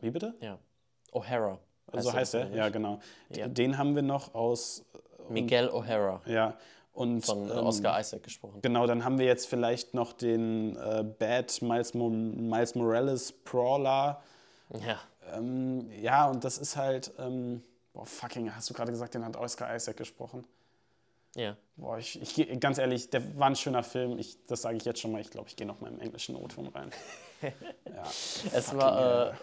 [0.00, 0.34] Wie bitte?
[0.40, 0.58] Ja.
[1.12, 1.58] O'Hara.
[1.86, 3.00] Also so heißt er, ja genau.
[3.34, 3.48] Ja.
[3.48, 4.84] Den haben wir noch aus,
[5.28, 6.20] Miguel O'Hara.
[6.26, 6.56] ja,
[6.92, 8.60] und Von äh, ähm, Oscar Isaac gesprochen.
[8.62, 14.22] Genau, dann haben wir jetzt vielleicht noch den äh, Bad Miles, Mo Miles Morales Brawler.
[14.86, 15.00] Ja.
[15.34, 17.62] Ähm, ja, und das ist halt, ähm,
[17.92, 20.44] boah, fucking, hast du gerade gesagt, den hat Oscar Isaac gesprochen?
[21.34, 21.56] Ja.
[21.76, 24.18] Boah, ich, ich ganz ehrlich, der war ein schöner Film.
[24.18, 25.20] Ich, das sage ich jetzt schon mal.
[25.20, 26.90] Ich glaube, ich gehe noch mal im englischen O-Ton rein.
[27.42, 28.02] ja,
[28.52, 29.30] Es fucking war.
[29.30, 29.34] Äh,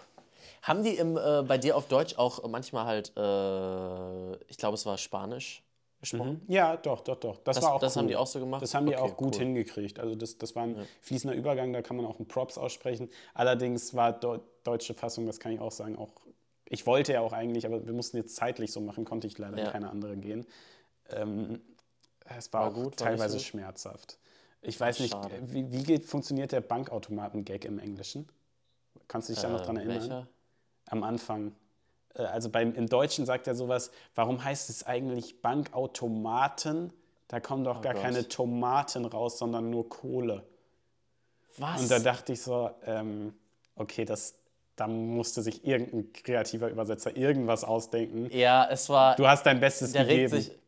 [0.62, 4.86] haben die im, äh, bei dir auf Deutsch auch manchmal halt, äh, ich glaube, es
[4.86, 5.64] war Spanisch
[6.00, 6.42] gesprochen?
[6.48, 7.36] ja, doch, doch, doch.
[7.38, 8.00] Das, Das- war auch das cool.
[8.00, 8.62] haben die auch so gemacht?
[8.62, 9.40] Das haben die Okay, auch gut cool.
[9.40, 9.98] hingekriegt.
[10.00, 13.08] Also das, das war ein fließender Übergang, da kann man auch einen Props aussprechen.
[13.34, 16.10] Allerdings war Deu deutsche Fassung, das kann ich auch sagen, auch
[16.72, 19.58] ich wollte ja auch eigentlich, aber wir mussten jetzt zeitlich so machen, konnte ich leider
[19.58, 19.70] Ja.
[19.70, 20.46] keine andere gehen.
[21.08, 21.60] Ähm,
[22.36, 23.44] es war, War auch gut, war teilweise so?
[23.44, 24.18] schmerzhaft.
[24.62, 25.40] Ich weiß nicht, schade.
[25.46, 28.28] wie, wie geht, funktioniert der Bankautomaten-Gag im Englischen?
[29.08, 30.00] Kannst du dich da noch dran Äh, erinnern?
[30.00, 30.26] welcher?
[30.86, 31.52] am Anfang.
[32.14, 36.92] Äh, Also beim, im Deutschen sagt er sowas, warum heißt es eigentlich Bankautomaten?
[37.28, 38.02] Da kommen doch gar Oh Gott.
[38.02, 40.44] keine Tomaten raus, sondern nur Kohle.
[41.58, 41.82] Was?
[41.82, 43.34] Und da dachte ich so, ähm,
[43.76, 44.34] okay, das,
[44.76, 48.28] da musste sich irgendein kreativer Übersetzer irgendwas ausdenken.
[48.36, 49.14] ja, es war.
[49.16, 50.42] Du hast dein Bestes der regt gegeben.
[50.42, 50.58] sich,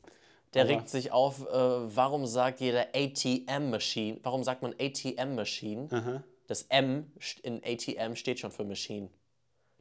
[0.54, 1.52] der Aber- regt sich auf, äh,
[1.96, 4.18] warum sagt jeder ATM-Machine?
[4.22, 6.22] Warum sagt man ATM-Machine?
[6.46, 7.10] Das M
[7.42, 9.08] in ATM steht schon für Machine.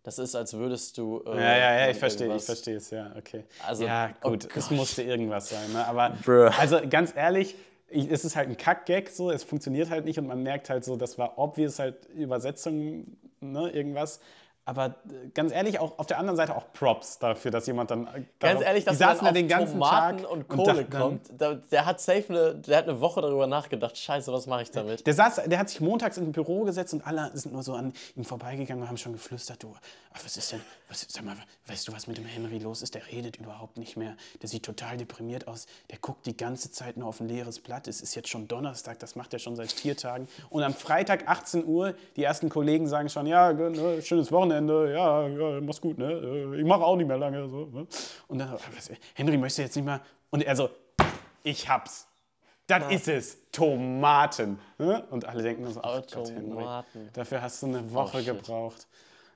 [0.04, 1.24] Das ist, als würdest du.
[1.28, 3.44] Äh, Ja, ja, ja, ich verstehe, ich verstehe es, ja, okay.
[3.66, 4.78] Also, ja, oh gut, es Gott.
[4.78, 5.86] musste irgendwas sein, ne?
[5.86, 6.50] aber Bruh.
[6.60, 7.56] also ganz ehrlich,
[7.88, 10.84] ich, es ist halt ein Kack-Gag so, es funktioniert halt nicht und man merkt halt
[10.86, 14.20] so, das war obvious halt Übersetzung, ne, irgendwas.
[14.72, 18.08] Aber äh, ganz ehrlich, auch auf der anderen Seite auch Props dafür, dass jemand dann.
[18.08, 21.42] äh, Ganz darauf- ehrlich, dass man dann den ganzen Tomaten Tag und Kohle dann- kommt.
[21.42, 23.98] Der, der hat safe eine, der hat eine Woche darüber nachgedacht.
[23.98, 25.06] Scheiße, was mache ich damit?
[25.06, 27.74] Der, saß, der hat sich montags in ein Büro gesetzt und alle sind nur so
[27.74, 29.76] an ihm vorbeigegangen und haben schon geflüstert, du,
[30.14, 31.36] ach, was ist denn, was, sag mal,
[31.68, 32.96] weißt du, was mit dem Henry los ist?
[32.96, 34.16] Der redet überhaupt nicht mehr.
[34.42, 35.66] Der sieht total deprimiert aus.
[35.90, 37.88] Der guckt die ganze Zeit nur auf ein leeres Blatt.
[37.88, 40.28] Es ist jetzt schon Donnerstag, das macht er schon seit vier Tagen.
[40.50, 44.94] Und am Freitag 18 Uhr, die ersten Kollegen sagen schon, ja, ne, schönes Wochenende, Wochenende,
[44.94, 46.12] ja, ja mach's gut, ne?
[46.12, 47.48] Äh, ich mache auch nicht mehr lange.
[47.50, 47.88] So, ne?
[48.28, 50.02] Und dann, was, Henry, möchtest du jetzt nicht mal.
[50.30, 50.70] Und er so,
[51.44, 52.08] ich hab's.
[52.68, 53.38] Das ist es.
[53.52, 54.58] Tomaten.
[54.78, 55.04] Ne?
[55.10, 57.10] Und alle denken so, ach Gott, Henry, Tomaten.
[57.14, 58.28] dafür hast du eine Woche shit.
[58.28, 58.88] gebraucht.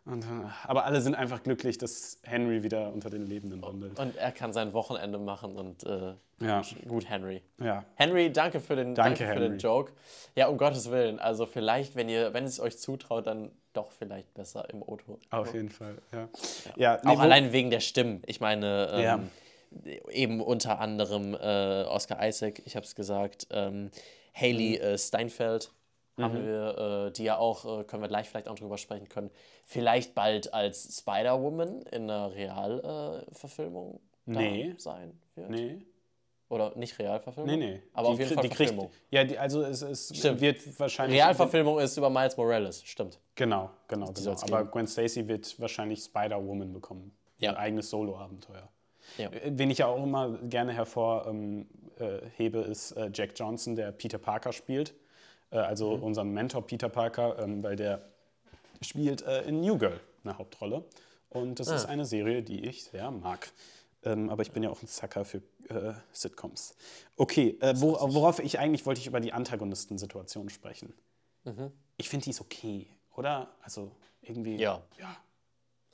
[0.05, 3.99] Und, dann- aber alle sind einfach glücklich, dass Henry wieder unter den Lebenden wandelt.
[3.99, 7.41] Und er kann sein Wochenende machen und äh, Ja, gut, Henry.
[7.59, 7.84] ja.
[7.95, 9.57] Henry, danke für den, Danke, danke für den.
[9.57, 9.91] Joke.
[10.36, 11.19] Ja, um Gottes Willen.
[11.19, 15.19] Also vielleicht, wenn ihr, wenn es euch zutraut, dann doch vielleicht besser im Auto.
[15.30, 16.30] Auf jeden Fall, ja.
[16.76, 18.21] ja nee, Auch allein wegen der Stimmen.
[18.26, 19.19] Ich meine, ähm, Ja.
[20.11, 23.91] eben unter anderem äh, Oscar Isaac, ich habe es gesagt, ähm,
[24.34, 24.84] Haley Mhm.
[24.86, 25.71] äh, Steinfeld
[26.17, 29.30] haben wir, äh, die ja auch, äh, können wir gleich vielleicht auch drüber sprechen können,
[29.65, 34.76] vielleicht bald als Spider-Woman in einer Realverfilmung äh, Nee.
[34.78, 35.49] sein wird.
[35.49, 35.86] Nee,
[36.48, 37.58] Oder nicht Realverfilmung?
[37.58, 37.82] nee, nee.
[37.93, 38.91] Aber Die auf jeden Fall die kriegt- Verfilmung.
[39.10, 40.41] Ja, die, also es, es Stimmt.
[40.41, 41.20] wird wahrscheinlich.
[41.20, 43.20] Realverfilmung ist über Miles Morales, stimmt.
[43.34, 44.32] Genau, genau, genau.
[44.41, 44.66] Aber.
[44.66, 47.12] Gwen Stacy wird wahrscheinlich Spider-Woman bekommen.
[47.39, 47.52] Ja.
[47.52, 48.70] Ein eigenes Solo-Abenteuer.
[49.18, 49.30] Ja.
[49.30, 53.91] Äh, Wen ich ja auch immer gerne hervorhebe, ähm, äh, ist äh, Jack Johnson, der
[53.91, 54.93] Peter Parker spielt.
[55.52, 56.04] Äh, also Mhm.
[56.04, 58.02] unseren Mentor Peter Parker, ähm, weil der
[58.82, 60.84] spielt äh, in New Girl eine Hauptrolle.
[61.30, 61.76] Und das Ah.
[61.76, 63.52] ist eine Serie, die ich sehr mag.
[64.06, 66.76] Ähm, aber ich bin ja auch ein Sucker für äh, Sitcoms.
[67.18, 70.93] Okay, äh, wo, worauf ich eigentlich wollte ich über die Antagonistensituation sprechen.
[71.97, 73.56] Ich finde die ist okay, oder?
[73.62, 73.91] Also
[74.22, 74.56] irgendwie.
[74.58, 74.82] Ja.
[74.99, 75.16] Ja.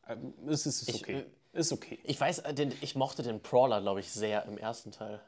[0.08, 1.26] Ähm, es ist, ist Ich, okay.
[1.54, 2.00] äh, ist okay.
[2.04, 5.22] Ich weiß, äh, den, ich mochte den Brawler, glaube ich, sehr im ersten Teil.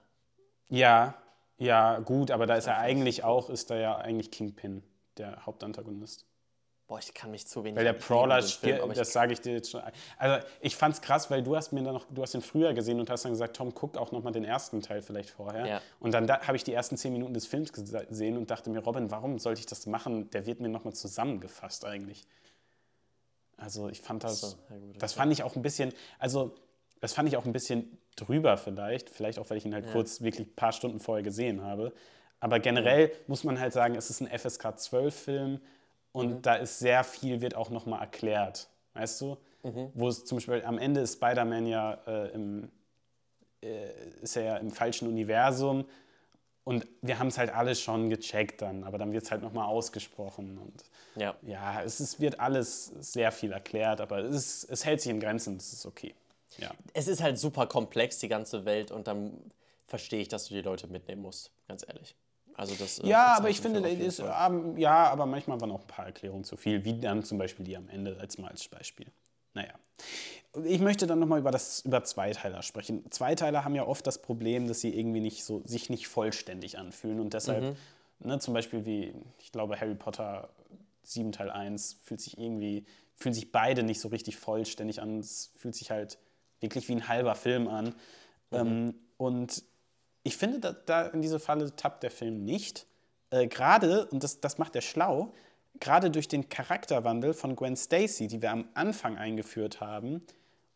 [0.70, 1.16] Ja,
[1.58, 4.84] ja, gut, aber da ist er eigentlich auch, ist da ja eigentlich Kingpin,
[5.18, 6.26] der Hauptantagonist.
[6.94, 8.02] Boah, ich kann mich zu wenig Weil der den
[8.44, 9.82] Film, das sage ich dir jetzt schon.
[10.20, 13.00] Also ich fand's krass, weil du hast mir dann noch, du hast ihn früher gesehen
[13.00, 15.66] und hast dann gesagt, Tom, guck auch nochmal den ersten Teil vielleicht vorher.
[15.66, 15.82] Ja.
[16.00, 18.70] Und dann da, habe ich die ersten zehn Minuten des Films gese- gesehen und dachte
[18.70, 20.30] mir, Robin, warum sollte ich das machen?
[20.30, 22.28] Der wird mir nochmal zusammengefasst eigentlich.
[23.58, 26.54] Also ich fand das, so, ja gut, das fand ich auch ein bisschen, also
[27.02, 30.22] das fand ich auch ein bisschen drüber vielleicht, vielleicht auch, weil ich ihn halt kurz
[30.22, 31.92] wirklich ein paar Stunden vorher gesehen habe.
[32.40, 35.60] Aber generell muss man halt sagen, es ist ein FSK 12 Film
[36.14, 36.42] und Mhm.
[36.42, 39.38] da ist sehr viel, wird auch nochmal erklärt, weißt du?
[39.64, 39.92] Mhm.
[39.94, 42.72] Wo es zum Beispiel am Ende ist Spider-Man ja äh, im,
[43.62, 43.92] äh,
[44.22, 45.86] ist er ja im falschen Universum
[46.64, 49.66] und wir haben es halt alles schon gecheckt dann, aber dann wird es halt nochmal
[49.68, 50.84] ausgesprochen und
[51.16, 51.36] Ja.
[51.42, 55.20] ja, es ist, wird alles sehr viel erklärt, aber es, ist, es hält sich in
[55.20, 56.14] Grenzen, das ist okay.
[56.58, 56.72] Ja.
[56.94, 59.34] Es ist halt super komplex, die ganze Welt, und dann
[59.88, 62.16] verstehe ich, dass du die Leute mitnehmen musst, ganz ehrlich.
[62.56, 65.88] Also das, äh, Ja, aber ich finde, ist, ähm, ja, aber manchmal waren auch ein
[65.88, 69.08] paar Erklärungen zu viel, wie dann zum Beispiel die am Ende, als mal als Beispiel.
[69.54, 69.74] Naja.
[70.66, 73.10] Ich möchte dann nochmal über, das, über Zweiteiler sprechen.
[73.10, 77.20] Zweiteiler haben ja oft das Problem, dass sie irgendwie nicht so, sich nicht vollständig anfühlen
[77.20, 77.76] und deshalb,
[78.20, 80.50] ne, zum Beispiel wie, ich glaube, Harry Potter
[81.04, 82.86] 7 Teil 1 fühlt sich irgendwie,
[83.16, 85.20] fühlen sich beide nicht so richtig vollständig an.
[85.20, 86.18] Es fühlt sich halt
[86.60, 87.96] wirklich wie ein halber Film an.
[88.52, 89.64] Ähm, und
[90.24, 92.88] ich finde, da, da in diese Falle tappt der Film nicht.
[93.30, 95.34] Äh, gerade, und das, das macht er schlau,
[95.80, 100.24] gerade durch den Charakterwandel von Gwen Stacy, die wir am Anfang eingeführt haben,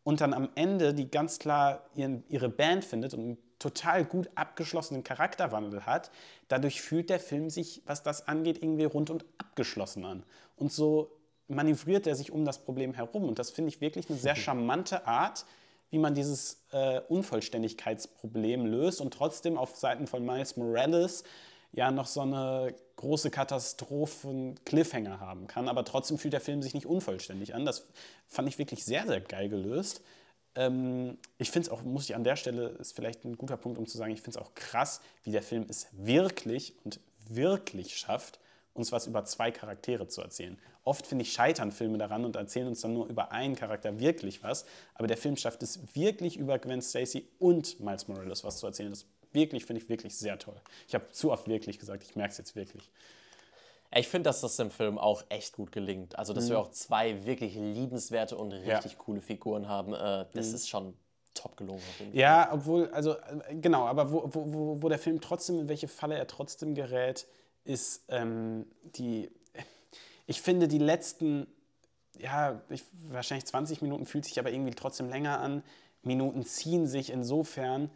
[0.04, 4.30] und dann am Ende, die ganz klar ihren, ihre Band findet und einen total gut
[4.36, 6.12] abgeschlossenen Charakterwandel hat,
[6.48, 10.24] dadurch fühlt der Film sich, was das angeht, irgendwie rund und abgeschlossen an.
[10.56, 11.12] Und so
[11.50, 13.26] manövriert er sich um das Problem herum.
[13.26, 15.46] Und das finde ich wirklich eine sehr charmante Art,
[15.90, 21.24] wie man dieses äh, Unvollständigkeitsproblem löst und trotzdem auf Seiten von Miles Morales
[21.72, 25.70] ja noch so eine große Katastrophe, Cliffhanger haben kann.
[25.70, 27.66] Aber trotzdem fühlt der Film sich nicht unvollständig an.
[27.66, 27.88] Das
[28.28, 30.02] fand ich wirklich sehr, sehr geil gelöst.
[30.56, 33.78] Ähm, ich finde es auch, muss ich an der Stelle, ist vielleicht ein guter Punkt,
[33.78, 37.98] um zu sagen, ich finde es auch krass, wie der Film es wirklich und wirklich
[37.98, 38.40] schafft,
[38.74, 40.58] uns was über zwei Charaktere zu erzählen.
[40.88, 44.42] Oft finde ich, scheitern Filme daran und erzählen uns dann nur über einen Charakter wirklich
[44.42, 44.66] was.
[44.96, 48.90] Aber der Film schafft es wirklich über Gwen Stacy und Miles Morales was zu erzählen.
[48.90, 50.56] Das wirklich, finde ich wirklich sehr toll.
[50.88, 52.90] Ich habe zu oft wirklich gesagt, ich merke es jetzt wirklich.
[53.94, 56.18] Ich finde, dass das dem Film auch echt gut gelingt.
[56.18, 60.70] Also, dass wir auch zwei wirklich liebenswerte und richtig coole Figuren haben, äh, das ist
[60.70, 60.94] schon
[61.34, 61.82] top gelungen.
[62.14, 65.88] Ja, obwohl, also äh, genau, aber wo, wo, wo, wo der Film trotzdem, in welche
[65.88, 67.28] Falle er trotzdem gerät,
[67.64, 68.66] ist ähm,
[68.96, 69.30] die,
[70.28, 71.48] ich finde die letzten,
[72.20, 75.64] ja, ich, wahrscheinlich 20 Minuten fühlt sich aber irgendwie trotzdem länger an.
[76.04, 77.90] Minuten ziehen sich insofern,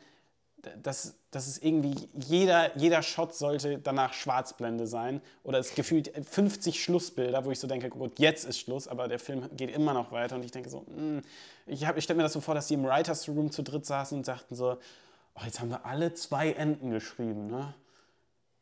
[0.84, 5.22] dass, dass es irgendwie, jeder, jeder Shot sollte danach Schwarzblende sein.
[5.44, 9.20] Oder es gefühlt 50 Schlussbilder, wo ich so denke, gut, jetzt ist Schluss, aber der
[9.20, 10.36] Film geht immer noch weiter.
[10.36, 11.22] Und ich denke so, mm,
[11.66, 13.86] ich, hab- ich stelle mir das so vor, dass die im Writers Room zu dritt
[13.86, 14.78] saßen und sagten so,
[15.36, 17.74] oh, jetzt haben wir alle zwei Enden geschrieben, ne?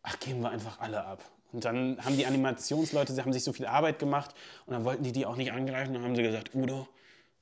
[0.03, 1.23] Ach, geben wir einfach alle ab.
[1.51, 4.35] Und dann haben die Animationsleute, sie haben sich so viel Arbeit gemacht
[4.65, 5.93] und dann wollten die die auch nicht angreifen.
[5.93, 6.87] Dann haben sie gesagt, Udo,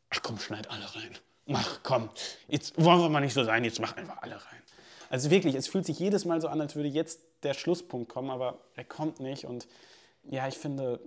[0.09, 1.17] ach komm, schneid alle rein.
[1.45, 2.09] Mach, komm,
[2.47, 4.61] jetzt wollen wir mal nicht so sein, jetzt mach einfach alle rein.
[5.09, 8.29] Also wirklich, es fühlt sich jedes Mal so an, als würde jetzt der Schlusspunkt kommen,
[8.29, 9.45] aber er kommt nicht.
[9.45, 9.67] Und
[10.23, 10.99] ja, ich finde,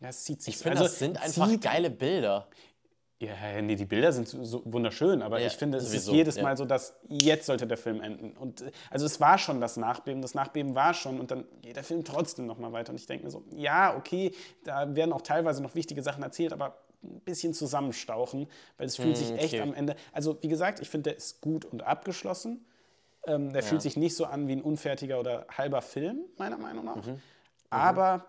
[0.00, 0.56] ja, es zieht sich.
[0.56, 2.48] Ich finde, das sind einfach geile Bilder.
[3.20, 6.36] Ja, nee, die Bilder sind so wunderschön, aber Ja, ich finde, es sowieso, ist jedes
[6.36, 6.42] ja.
[6.42, 8.34] Mal so, dass jetzt sollte der Film enden.
[8.34, 11.76] Und äh, also es war schon das Nachbeben, das Nachbeben war schon und dann geht
[11.76, 12.92] der Film trotzdem noch mal weiter.
[12.92, 14.32] Und ich denke mir so, ja, okay,
[14.64, 18.48] da werden auch teilweise noch wichtige Sachen erzählt, aber ein bisschen zusammenstauchen,
[18.78, 19.62] weil es fühlt sich echt okay.
[19.62, 19.96] am Ende.
[20.12, 22.64] Also wie gesagt, ich finde, der ist gut und abgeschlossen.
[23.26, 26.86] Ähm, der fühlt sich nicht so an wie ein unfertiger oder halber Film, meiner Meinung
[26.86, 27.06] nach.
[27.68, 28.24] Aber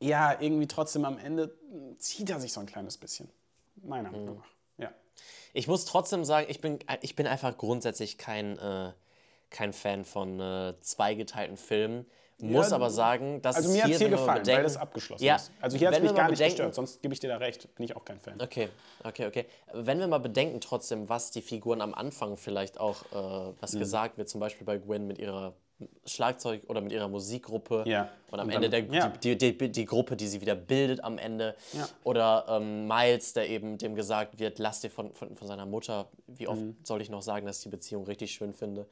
[0.00, 1.56] ja, irgendwie trotzdem am Ende
[1.98, 3.30] zieht er sich so ein kleines bisschen.
[3.82, 4.46] Meiner Meinung nach.
[4.78, 4.92] Ja.
[5.52, 8.92] Ich muss trotzdem sagen, ich bin, ich bin einfach grundsätzlich kein, äh,
[9.50, 12.06] kein Fan von äh, zweigeteilten Filmen.
[12.38, 14.40] Muss Ja, aber sagen, dass Also es mir hat hier, es hier mal gefallen, weil
[14.40, 15.52] bedenken- das abgeschlossen Ja, ist.
[15.60, 17.72] Also hier hat es mich gar nicht bedenken- gestört, sonst gebe ich dir da recht,
[17.76, 18.40] bin ich auch kein Fan.
[18.40, 18.68] Okay,
[19.04, 19.46] okay, okay.
[19.72, 23.54] Wenn wir mal bedenken trotzdem, was die Figuren am Anfang vielleicht auch, äh, Mhm.
[23.60, 25.54] was gesagt wird, zum Beispiel bei Gwen mit ihrer
[26.06, 28.08] Schlagzeug- oder mit ihrer Musikgruppe Ja.
[28.30, 29.08] und am Und Ende dann- der, ja.
[29.08, 31.54] die, die, die, die Gruppe, die sie wieder bildet am Ende.
[31.72, 31.88] Ja.
[32.04, 36.08] Oder ähm, Miles, der eben dem gesagt wird, lass dir von, von, von seiner Mutter,
[36.26, 36.76] wie oft Mhm.
[36.82, 38.86] soll ich noch sagen, dass ich die Beziehung richtig schön finde,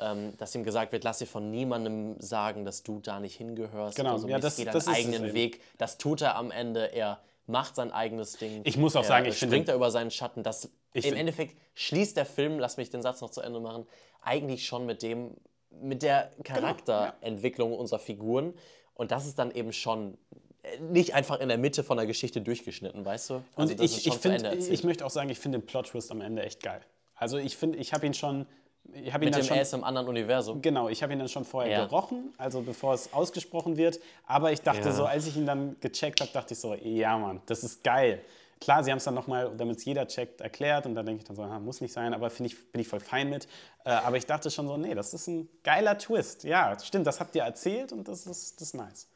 [0.00, 3.96] ähm, dass ihm gesagt wird, lass dir von niemandem sagen, dass du da nicht hingehörst.
[3.96, 4.28] Genau, so.
[4.28, 5.34] ja, das- geh das eigenen.
[5.34, 5.60] Weg.
[5.78, 6.92] Das tut er am Ende.
[6.92, 8.62] Er macht sein eigenes Ding.
[8.64, 10.42] Ich muss auch er sagen, ich finde- springt er über seinen Schatten.
[10.42, 13.86] Das Ich Im Endeffekt schließt der Film, lass mich den Satz noch zu Ende machen,
[14.20, 15.34] eigentlich schon mit dem,
[15.80, 18.54] mit der Genau, Charakterentwicklung unserer Figuren.
[18.94, 20.18] Und das ist dann eben schon
[20.62, 23.34] äh, nicht einfach in der Mitte von der Geschichte durchgeschnitten, weißt du?
[23.34, 26.10] Und Also das ist ich, ich, find, ich möchte auch sagen, ich finde den Plot-Twist
[26.10, 26.80] am Ende echt geil.
[27.14, 28.46] Also ich finde, ich habe ihn schon...
[28.94, 30.60] Ich habe ihn mit dann dem schon, er ist im anderen Universum.
[30.60, 31.84] Genau, ich habe ihn dann schon vorher Ja.
[31.86, 34.00] gerochen, also bevor es ausgesprochen wird.
[34.26, 34.92] Aber ich dachte Ja.
[34.92, 38.20] so, als ich ihn dann gecheckt habe, dachte ich so, ja Mann, das ist geil.
[38.62, 41.26] Klar, sie haben es dann nochmal, damit es jeder checkt, erklärt und dann denke ich
[41.26, 43.48] dann so, ah, muss nicht sein, aber finde ich, bin ich voll fein mit.
[43.84, 46.44] Äh, aber ich dachte schon so, nee, das ist ein geiler Twist.
[46.44, 49.08] Ja, stimmt, das habt ihr erzählt und das ist, das ist nice.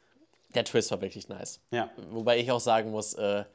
[0.53, 1.61] Der Twist war wirklich nice.
[1.71, 1.89] Ja.
[2.09, 3.45] Wobei ich auch sagen muss, äh,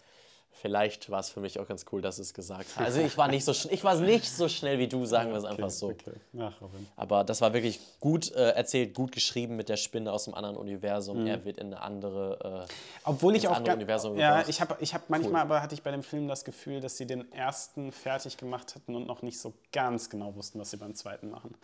[0.53, 2.85] vielleicht war es für mich auch ganz cool, dass es gesagt hat.
[2.87, 5.45] Also ich war nicht so, ich war nicht so schnell wie du, sagen wir es
[5.45, 5.89] einfach so.
[5.89, 6.13] Okay.
[6.39, 6.87] Ach, Robin.
[6.97, 10.57] Aber das war wirklich gut äh, erzählt, gut geschrieben mit der Spinne aus dem anderen
[10.57, 11.27] Universum.
[11.27, 12.67] Er wird in eine andere.
[12.69, 12.73] Äh,
[13.05, 14.49] Obwohl ich auch andere Universum ja, gebracht.
[14.49, 17.07] ich habe ich hab manchmal aber hatte ich bei dem Film das Gefühl, dass sie
[17.07, 20.95] den ersten fertig gemacht hatten und noch nicht so ganz genau wussten, was sie beim
[20.95, 21.55] zweiten machen.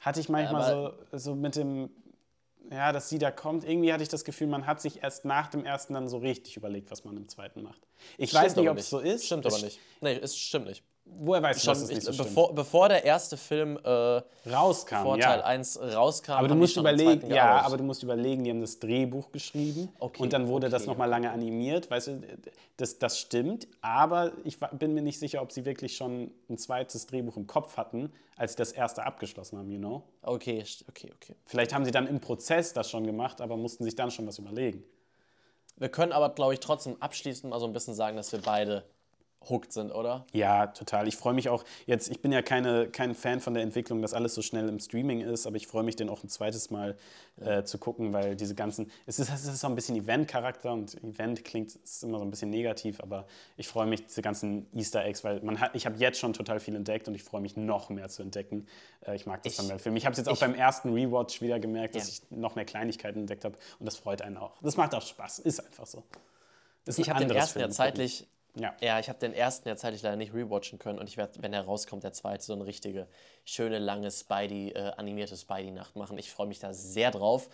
[0.00, 1.90] Hatte ich manchmal Aber- so, so mit dem,
[2.70, 3.64] ja, dass sie da kommt.
[3.64, 6.56] Irgendwie hatte ich das Gefühl, man hat sich erst nach dem ersten dann so richtig
[6.56, 7.86] überlegt, was man im zweiten macht.
[8.18, 9.26] Ich weiß stimmt nicht, aber ob es so ist.
[9.26, 9.80] Stimmt es, aber nicht.
[10.00, 10.84] Nee, es stimmt nicht.
[11.04, 14.22] Woher weißt du, Schon, dass es nicht ich, so bevor, bevor der erste Film äh,
[14.48, 15.26] Rauskam, vor ja.
[15.26, 18.78] Teil 1 rauskam, Aber du musst überlegen, ja, aber du musst überlegen, die haben das
[18.78, 21.90] Drehbuch geschrieben Okay, und dann wurde das okay, nochmal lange animiert.
[21.90, 22.22] Weißt du,
[22.76, 27.06] das, das stimmt, aber ich bin mir nicht sicher, ob sie wirklich schon ein zweites
[27.06, 30.02] Drehbuch im Kopf hatten, als sie das erste abgeschlossen haben, you know?
[30.22, 31.34] Okay, okay, okay.
[31.46, 34.38] Vielleicht haben sie dann im Prozess das schon gemacht, aber mussten sich dann schon was
[34.38, 34.84] überlegen.
[35.76, 38.84] Wir können aber, glaube ich, trotzdem abschließend mal so ein bisschen sagen, dass wir beide
[39.48, 40.26] hooked sind, oder?
[40.32, 41.08] Ja, total.
[41.08, 44.14] Ich freue mich auch jetzt, ich bin ja keine, kein Fan von der Entwicklung, dass
[44.14, 46.96] alles so schnell im Streaming ist, aber ich freue mich, den auch ein zweites Mal
[47.40, 50.94] äh, zu gucken, weil diese ganzen, es ist, es ist so ein bisschen Event-Charakter und
[51.02, 53.26] Event klingt ist immer so ein bisschen negativ, aber
[53.56, 56.60] ich freue mich, diese ganzen Easter Eggs, weil man hat, ich habe jetzt schon total
[56.60, 58.66] viel entdeckt und ich freue mich noch mehr zu entdecken.
[59.06, 59.96] Äh, ich mag das Ich- dann beim Film.
[59.96, 62.22] Ich habe es jetzt auch ich- beim ersten Rewatch wieder gemerkt, dass Ja.
[62.30, 64.52] ich noch mehr Kleinigkeiten entdeckt habe und das freut einen auch.
[64.62, 66.02] Das macht auch Spaß, ist einfach so.
[66.84, 67.72] Ich habe den ersten ja Film gucken.
[67.76, 68.26] zeitlich.
[68.54, 68.74] Ja.
[68.82, 71.52] Ja, ich habe den ersten ja zeitlich leider nicht rewatchen können und ich werde, wenn
[71.54, 73.06] er rauskommt, der zweite, so eine richtige,
[73.44, 76.18] schöne, lange Spidey, äh, animierte Spidey-Nacht machen.
[76.18, 77.48] Ich freue mich da sehr drauf.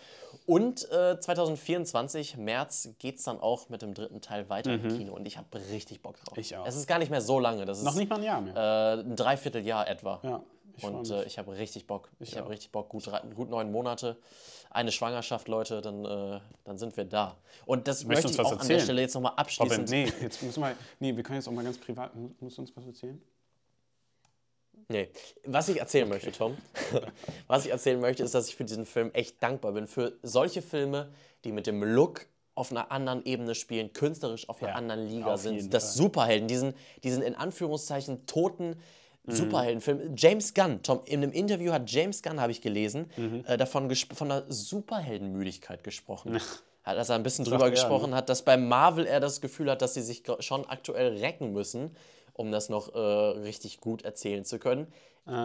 [0.45, 5.13] Und äh, 2024, März, geht es dann auch mit dem dritten Teil weiter im Kino
[5.13, 6.35] und ich habe richtig Bock drauf.
[6.35, 6.41] Mhm.
[6.41, 6.65] Ich auch.
[6.67, 7.65] Es ist gar nicht mehr so lange.
[7.65, 8.55] Das ist Noch nicht mal ein Jahr mehr.
[8.55, 10.19] äh, ein Dreivierteljahr etwa.
[10.23, 10.41] Ja,
[10.79, 12.09] ich und äh, ich habe richtig Bock.
[12.19, 12.49] Ich, habe auch.
[12.51, 12.89] richtig Bock.
[12.89, 14.17] Gut, gut neun Monate.
[14.71, 17.37] Eine Schwangerschaft, Leute, dann, äh, dann sind wir da.
[17.65, 18.81] Und das Möchtest möchte ich auch was an der erzählen?
[18.81, 19.89] Stelle jetzt nochmal Robin, abschließend.
[19.89, 22.61] nee, jetzt müssen wir, nee, wir können jetzt auch mal ganz privat, mu- musst du
[22.61, 23.21] uns was erzählen?
[24.87, 25.09] Nee.
[25.45, 26.57] Was ich erzählen möchte, Tom,
[27.47, 29.87] was ich erzählen möchte, ist, dass ich für diesen Film echt dankbar bin.
[29.87, 31.11] Für solche Filme,
[31.43, 32.25] die mit dem Look
[32.55, 35.73] auf einer anderen Ebene spielen, künstlerisch auf einer Ja, anderen Liga sind.
[35.73, 35.93] Das Fall.
[35.93, 36.73] Superhelden, diesen,
[37.03, 38.77] diesen in Anführungszeichen toten
[39.29, 39.35] Mhm.
[39.35, 40.15] Superheldenfilm.
[40.15, 43.43] James Gunn, Tom, in einem Interview hat James Gunn, habe ich gelesen, Mhm.
[43.47, 46.39] äh, davon von einer Superheldenmüdigkeit gesprochen.
[46.83, 47.71] Hat dass er ein bisschen drüber er, ne?
[47.71, 51.53] gesprochen hat, dass bei Marvel er das Gefühl hat, dass sie sich schon aktuell recken
[51.53, 51.91] müssen
[52.39, 54.87] um das noch äh, richtig gut erzählen zu können.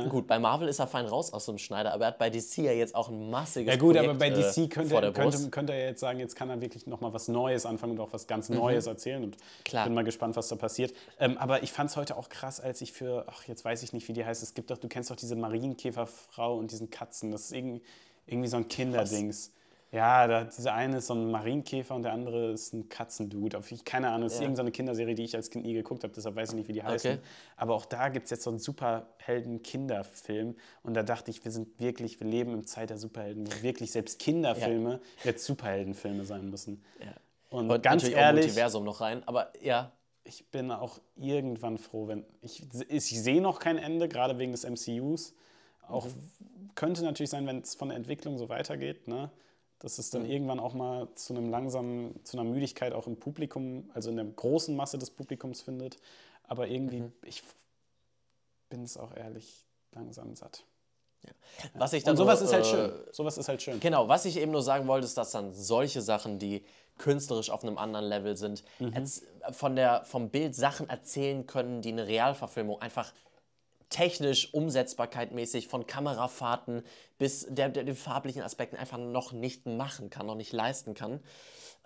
[0.09, 2.59] Gut, bei Marvel ist er fein raus aus dem Schneider, aber er hat bei DC
[2.59, 5.51] ja jetzt auch ein massiges Ja gut, Projekt, aber bei äh, DC könnte, er, könnte,
[5.51, 8.27] könnte er jetzt sagen, jetzt kann er wirklich nochmal was Neues anfangen und auch was
[8.27, 9.23] ganz Neues erzählen.
[9.23, 9.65] Und Mhm.
[9.65, 9.85] Klar.
[9.85, 10.95] bin mal gespannt, was da passiert.
[11.19, 13.93] Ähm, aber ich fand es heute auch krass, als ich für, ach, jetzt weiß ich
[13.93, 14.43] nicht, wie die heißt.
[14.43, 17.31] Es gibt doch, du kennst doch diese Marienkäferfrau und diesen Katzen.
[17.33, 17.83] Das ist irgendwie,
[18.27, 19.53] irgendwie so ein Kinderdings.
[19.95, 23.59] Ja, da, dieser eine ist so ein Marienkäfer und der andere ist ein Katzendude.
[23.59, 24.47] Auf ich, keine Ahnung, das ist Ja.
[24.47, 26.83] irgendeine Kinderserie, die ich als Kind nie geguckt habe, deshalb weiß ich nicht, wie die
[26.83, 27.13] heißen.
[27.13, 27.21] Okay.
[27.57, 30.57] Aber auch da gibt es jetzt so einen Superhelden-Kinderfilm.
[30.83, 33.93] Und da dachte ich, wir sind wirklich, wir leben im Zeit der Superhelden, wo wirklich
[33.93, 36.83] selbst Kinderfilme jetzt Superheldenfilme sein müssen.
[37.01, 37.15] Ja.
[37.51, 39.93] Und, Und ganz natürlich auch ehrlich, Multiversum noch rein, aber ja,
[40.25, 42.25] ich bin auch irgendwann froh, wenn.
[42.43, 45.35] Ich, ich sehe noch kein Ende, gerade wegen des MCUs.
[45.87, 46.09] Auch
[46.75, 49.31] könnte natürlich sein, wenn es von der Entwicklung so weitergeht, ne?
[49.85, 53.91] Dass es dann irgendwann auch mal zu einem langsamen, zu einer Müdigkeit auch im Publikum,
[53.93, 55.99] also in der großen Masse des Publikums findet.
[56.45, 57.13] Aber irgendwie, Mhm.
[57.23, 57.43] ich
[58.71, 60.65] bin es auch ehrlich langsam satt.
[61.75, 62.93] was ich dann Und sowas nur, ist halt äh, schön.
[63.13, 63.79] Sowas ist halt schön.
[63.81, 66.65] Genau, was ich eben nur sagen wollte, ist, dass dann solche Sachen, die
[66.97, 69.07] künstlerisch auf einem anderen Level sind, Mhm.
[69.53, 73.13] von der, vom Bild Sachen erzählen können, die eine Realverfilmung einfach
[73.95, 76.83] technisch, umsetzbarkeitmäßig, von Kamerafahrten
[77.17, 81.21] bis der, der, den farblichen Aspekten einfach noch nicht machen kann, noch nicht leisten kann.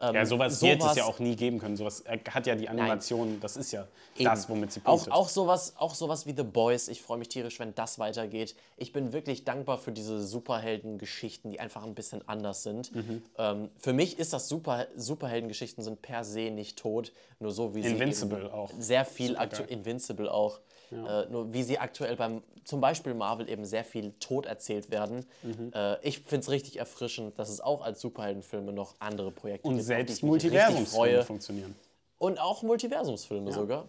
[0.00, 1.76] Ähm, Ja, sowas, wird es ja auch nie geben können.
[1.76, 3.86] Sowas er hat ja die Animation, das ist ja
[4.16, 4.48] das, Eben.
[4.48, 5.12] womit sie auch, punktet.
[5.12, 6.88] auch, sowas, auch sowas wie The Boys.
[6.88, 8.56] Ich freue mich tierisch, wenn das weitergeht.
[8.78, 12.94] Ich bin wirklich dankbar für diese Superhelden-Geschichten, die einfach ein bisschen anders sind.
[12.94, 13.22] Mhm.
[13.36, 17.80] Ähm, für mich ist das Super Superhelden-Geschichten sind per se nicht tot, nur so wie
[17.80, 18.70] Invincible sie eben auch.
[18.78, 20.60] sehr viel aktuell Invincible auch.
[20.90, 25.24] Äh, nur wie sie aktuell beim zum Beispiel Marvel eben sehr viel tot erzählt werden.
[25.42, 25.72] Mhm.
[25.74, 29.74] Äh, ich finde es richtig erfrischend, dass es auch als Superheldenfilme noch andere Projekte und
[29.74, 31.74] gibt, die selbst Multiversumsfilme funktionieren.
[32.18, 33.88] Und auch Multiversumsfilme sogar.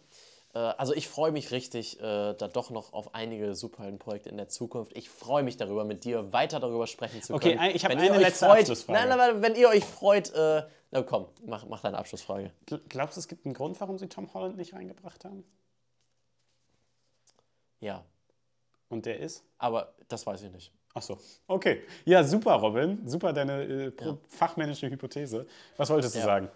[0.54, 4.48] Äh, also ich freue mich richtig äh, da doch noch auf einige Superheldenprojekte in der
[4.50, 4.96] Zukunft.
[4.96, 7.60] Ich freue mich darüber, mit dir weiter darüber sprechen zu Okay, können.
[7.60, 9.00] ein- ich habe eine letzte freut, Abschlussfrage.
[9.00, 12.52] Nein, nein, nein, wenn ihr euch freut, äh, na komm, mach, mach deine Abschlussfrage.
[12.68, 15.44] Gl- Glaubst du, es gibt einen Grund, warum sie Tom Holland nicht reingebracht haben?
[17.80, 18.04] Ja,
[18.90, 19.44] Und der ist?
[19.58, 20.72] aber das weiß ich nicht.
[20.94, 21.18] Ach so.
[21.48, 21.84] Okay.
[22.06, 23.08] Ja, super, Robin.
[23.08, 25.46] Super deine äh, pro- fachmännische Hypothese.
[25.78, 26.26] Was wolltest du Ja.
[26.26, 26.50] sagen?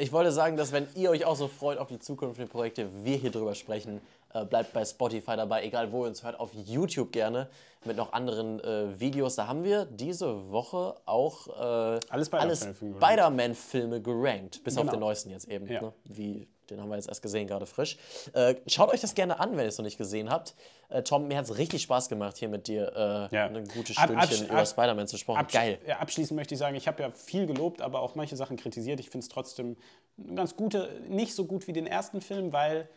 [0.00, 3.16] Ich wollte sagen, dass wenn ihr euch auch so freut auf die zukünftigen Projekte, wir
[3.16, 4.00] hier drüber sprechen,
[4.34, 7.48] äh, bleibt bei Spotify dabei, egal wo ihr uns hört, auf YouTube gerne
[7.84, 9.36] mit noch anderen äh, Videos.
[9.36, 14.62] Da haben wir diese Woche auch äh, Alle Spider-Man-Filme gerankt.
[14.64, 14.92] Bis auf Genau.
[14.92, 15.66] den neuesten jetzt eben.
[15.66, 15.80] Ja.
[15.80, 15.92] Ne?
[16.04, 17.96] Wie, den haben wir jetzt erst gesehen, gerade frisch.
[18.32, 20.54] Äh, schaut euch das gerne an, wenn ihr es noch nicht gesehen habt.
[20.88, 23.46] Äh, Tom, mir hat es richtig Spaß gemacht, hier mit dir äh, Ja.
[23.46, 25.38] ein gutes Ab- Stündchen über ab- Spider-Man zu sprechen.
[25.38, 25.78] Absch Geil.
[25.86, 29.00] Ja, abschließend möchte ich sagen, ich habe ja viel gelobt, aber auch manche Sachen kritisiert.
[29.00, 29.76] Ich finde es trotzdem
[30.22, 32.88] eine ganz gute, nicht so gut wie den ersten Film, weil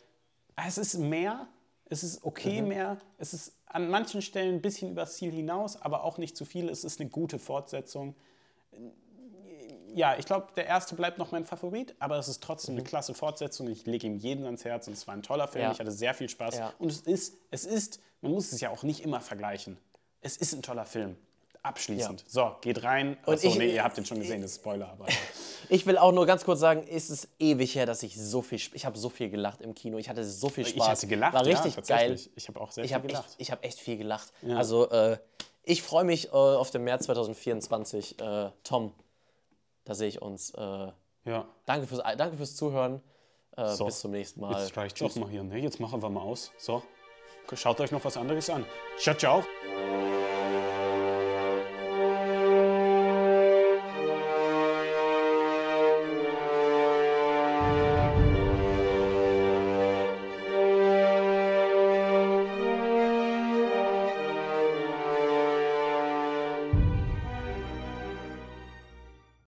[0.67, 1.47] es ist mehr,
[1.85, 6.03] es ist okay mehr, es ist an manchen Stellen ein bisschen übers Ziel hinaus, aber
[6.03, 6.69] auch nicht zu viel.
[6.69, 8.15] Es ist eine gute Fortsetzung.
[9.95, 13.13] Ja, ich glaube, der erste bleibt noch mein Favorit, aber es ist trotzdem eine klasse
[13.13, 13.67] Fortsetzung.
[13.67, 15.63] Ich lege ihm jeden ans Herz und es war ein toller Film.
[15.65, 15.71] Ja.
[15.71, 16.57] Ich hatte sehr viel Spaß.
[16.57, 16.73] Ja.
[16.79, 19.77] Und es ist, es ist, man muss es ja auch nicht immer vergleichen.
[20.21, 21.17] Es ist ein toller Film.
[21.63, 22.23] Abschließend.
[22.27, 23.17] So, geht rein.
[23.25, 25.05] Achso, ich- nee, ihr habt den schon gesehen, das ist Spoiler, aber.
[25.69, 28.59] Ich will auch nur ganz kurz sagen, es ist ewig her, dass ich so viel,
[28.73, 29.99] ich habe so viel gelacht im Kino.
[29.99, 30.75] Ich hatte so viel Spaß.
[30.75, 32.19] Ich hatte gelacht, War ja, richtig geil.
[32.35, 33.25] Ich habe auch sehr Ich viel habe gelacht.
[33.29, 34.33] echt, ich hab echt viel gelacht.
[34.49, 35.17] Also äh,
[35.63, 38.19] ich freue mich äh, auf den März 2024.
[38.19, 38.91] Äh, Tom,
[39.85, 40.51] da sehe ich uns.
[40.51, 40.91] Äh,
[41.25, 41.47] Ja.
[41.65, 43.01] danke, fürs, danke fürs Zuhören.
[43.57, 43.85] Äh, So.
[43.85, 44.61] Bis zum nächsten Mal.
[44.61, 45.43] Jetzt reicht's auch mal hier.
[45.43, 45.59] Ne?
[45.59, 46.51] Jetzt machen wir mal aus.
[46.57, 46.81] So.
[47.53, 48.65] Schaut euch noch was anderes an.
[48.97, 49.43] Ciao, ciao.